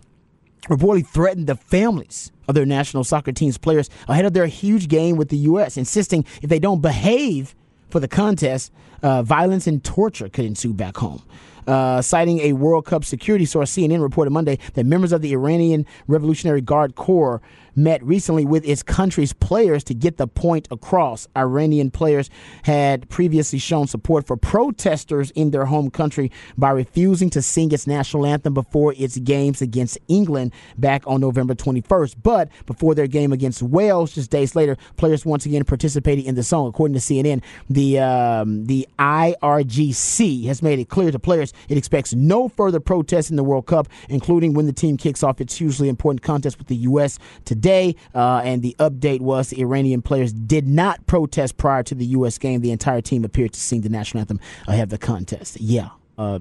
[0.70, 5.18] reportedly threatened the families of their national soccer team's players ahead of their huge game
[5.18, 7.56] with the U.S., insisting if they don't behave
[7.90, 8.72] for the contest,
[9.04, 11.22] uh, violence and torture could ensue back home.
[11.68, 15.86] Uh, citing a World Cup security source, CNN reported Monday that members of the Iranian
[16.08, 17.42] Revolutionary Guard Corps
[17.76, 21.28] met recently with its country's players to get the point across.
[21.36, 22.30] Iranian players
[22.64, 27.88] had previously shown support for protesters in their home country by refusing to sing its
[27.88, 32.16] national anthem before its games against England back on November 21st.
[32.22, 36.44] But before their game against Wales, just days later, players once again participated in the
[36.44, 36.68] song.
[36.68, 42.14] According to CNN, the um, the IRGC has made it clear to players it expects
[42.14, 45.90] no further protests in the World Cup, including when the team kicks off its hugely
[45.90, 47.18] important contest with the U.S.
[47.46, 47.61] today.
[47.66, 52.38] Uh, and the update was the Iranian players did not protest prior to the U.S.
[52.38, 52.62] game.
[52.62, 55.60] The entire team appeared to sing the national anthem ahead of the contest.
[55.60, 55.90] Yeah.
[56.18, 56.40] Uh,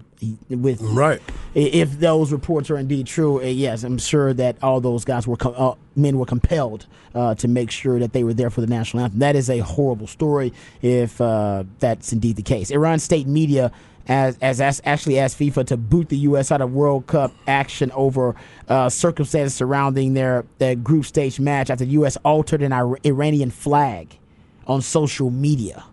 [0.51, 1.23] with right,
[1.55, 5.37] if those reports are indeed true, uh, yes, I'm sure that all those guys were
[5.37, 8.66] com- uh, men were compelled uh, to make sure that they were there for the
[8.66, 9.21] national anthem.
[9.21, 10.53] That is a horrible story
[10.83, 12.71] if uh, that's indeed the case.
[12.71, 13.73] Iran state media
[14.09, 16.51] as, as, as actually asked FIFA to boot the U.S.
[16.51, 18.34] out of World Cup action over
[18.68, 22.16] uh, circumstances surrounding their, their group stage match after the U.S.
[22.24, 24.18] altered an Iranian flag
[24.66, 25.84] on social media.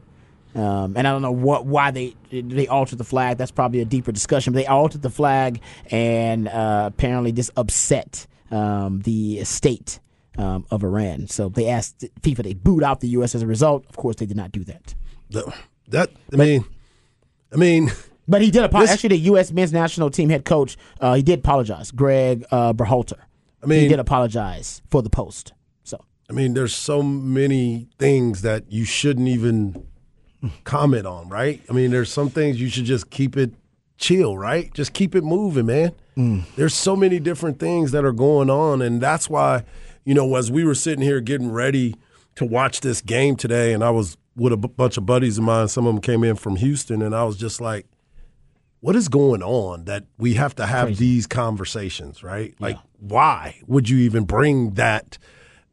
[0.55, 3.37] Um, and I don't know what why they they altered the flag.
[3.37, 4.53] That's probably a deeper discussion.
[4.53, 9.99] But they altered the flag, and uh, apparently this upset um, the state
[10.37, 11.27] um, of Iran.
[11.27, 13.35] So they asked FIFA to boot out the U.S.
[13.35, 13.85] as a result.
[13.89, 14.95] Of course, they did not do that.
[15.89, 16.65] That I mean,
[17.51, 17.91] I mean.
[18.29, 18.93] But he did apologize.
[18.93, 19.53] Actually, the U.S.
[19.53, 21.91] men's national team head coach, uh, he did apologize.
[21.91, 23.19] Greg uh, Berhalter.
[23.63, 25.53] I mean, he did apologize for the post.
[25.85, 29.87] So I mean, there's so many things that you shouldn't even
[30.63, 31.61] comment on, right?
[31.69, 33.53] I mean, there's some things you should just keep it
[33.97, 34.73] chill, right?
[34.73, 35.93] Just keep it moving, man.
[36.15, 36.43] Mm.
[36.55, 39.63] There's so many different things that are going on, and that's why,
[40.03, 41.95] you know, as we were sitting here getting ready
[42.35, 45.43] to watch this game today, and I was with a b- bunch of buddies of
[45.43, 45.67] mine.
[45.67, 47.85] Some of them came in from Houston, and I was just like,
[48.79, 50.99] "What is going on that we have to have Crazy.
[50.99, 52.53] these conversations, right?
[52.59, 52.67] Yeah.
[52.67, 55.17] Like, why would you even bring that?"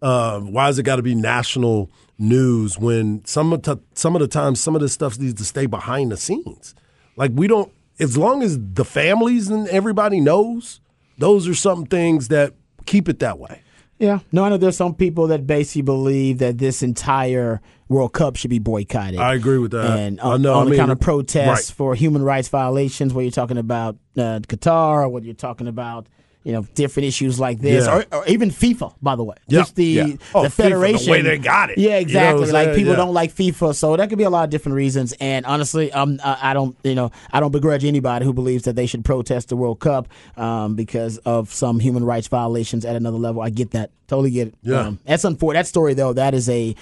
[0.02, 4.20] Uh, why has it got to be national news when some of the, some of
[4.20, 6.74] the times some of this stuff needs to stay behind the scenes?
[7.16, 10.80] Like we don't, as long as the families and everybody knows,
[11.16, 12.52] those are some things that
[12.84, 13.62] keep it that way.
[13.98, 18.36] Yeah, no, I know there's some people that basically believe that this entire World Cup
[18.36, 19.20] should be boycotted.
[19.20, 19.98] I agree with that.
[19.98, 21.76] And on, know, on I mean, kind of protests right.
[21.76, 26.08] for human rights violations, where you're talking about uh, Qatar, or what you're talking about
[26.44, 27.96] you know, different issues like this, yeah.
[27.96, 29.34] or, or, even FIFA, by the way.
[29.48, 29.60] Yeah.
[29.60, 30.06] Just the yeah.
[30.34, 31.78] oh, the federation, FIFA, the way they got it.
[31.78, 32.46] Yeah, exactly.
[32.46, 32.96] You know like people yeah.
[32.96, 35.14] don't like FIFA, so that could be a lot of different reasons.
[35.20, 38.76] And honestly, um, I, I, don't, you know, I don't begrudge anybody who believes that
[38.76, 43.18] they should protest the World Cup um, because of some human rights violations at another
[43.18, 43.40] level.
[43.40, 44.54] I get that, totally get it.
[44.62, 45.60] Yeah, um, that's unfortunate.
[45.60, 46.76] That story though, that is a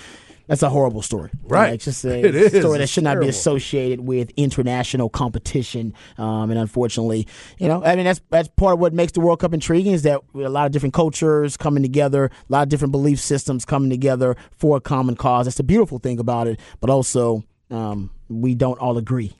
[0.52, 1.30] that's a horrible story.
[1.44, 1.68] Right.
[1.68, 2.78] Like, it's just a it story is.
[2.80, 5.94] that should not be associated with international competition.
[6.18, 7.26] Um, and unfortunately,
[7.56, 10.02] you know, I mean, that's that's part of what makes the World Cup intriguing is
[10.02, 13.88] that a lot of different cultures coming together, a lot of different belief systems coming
[13.88, 15.46] together for a common cause.
[15.46, 16.60] That's the beautiful thing about it.
[16.82, 19.32] But also, um, we don't all agree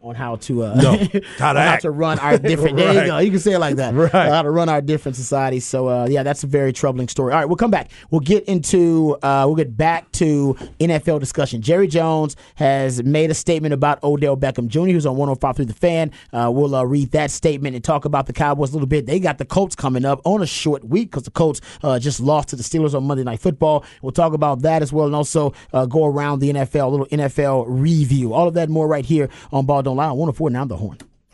[0.00, 0.92] on how to uh, no,
[1.38, 2.76] how, to, how to run our different.
[2.76, 2.94] right.
[2.94, 3.18] There you go.
[3.18, 3.94] You can say it like that.
[3.94, 4.12] Right.
[4.12, 5.64] how to run our different societies.
[5.66, 7.32] So uh, yeah, that's a very troubling story.
[7.32, 7.90] All right, we'll come back.
[8.10, 9.16] We'll get into.
[9.22, 11.62] Uh, we'll get back to NFL discussion.
[11.62, 15.74] Jerry Jones has made a statement about Odell Beckham Jr., who's on 105 through the
[15.74, 16.12] fan.
[16.32, 19.06] Uh, we'll uh, read that statement and talk about the Cowboys a little bit.
[19.06, 22.20] They got the Colts coming up on a short week because the Colts uh, just
[22.20, 23.84] lost to the Steelers on Monday Night Football.
[24.00, 27.64] We'll talk about that as well, and also go around the NFL, a little NFL
[27.68, 28.32] review.
[28.32, 30.98] All of that more right here on Ball Don't On 104 now the horn.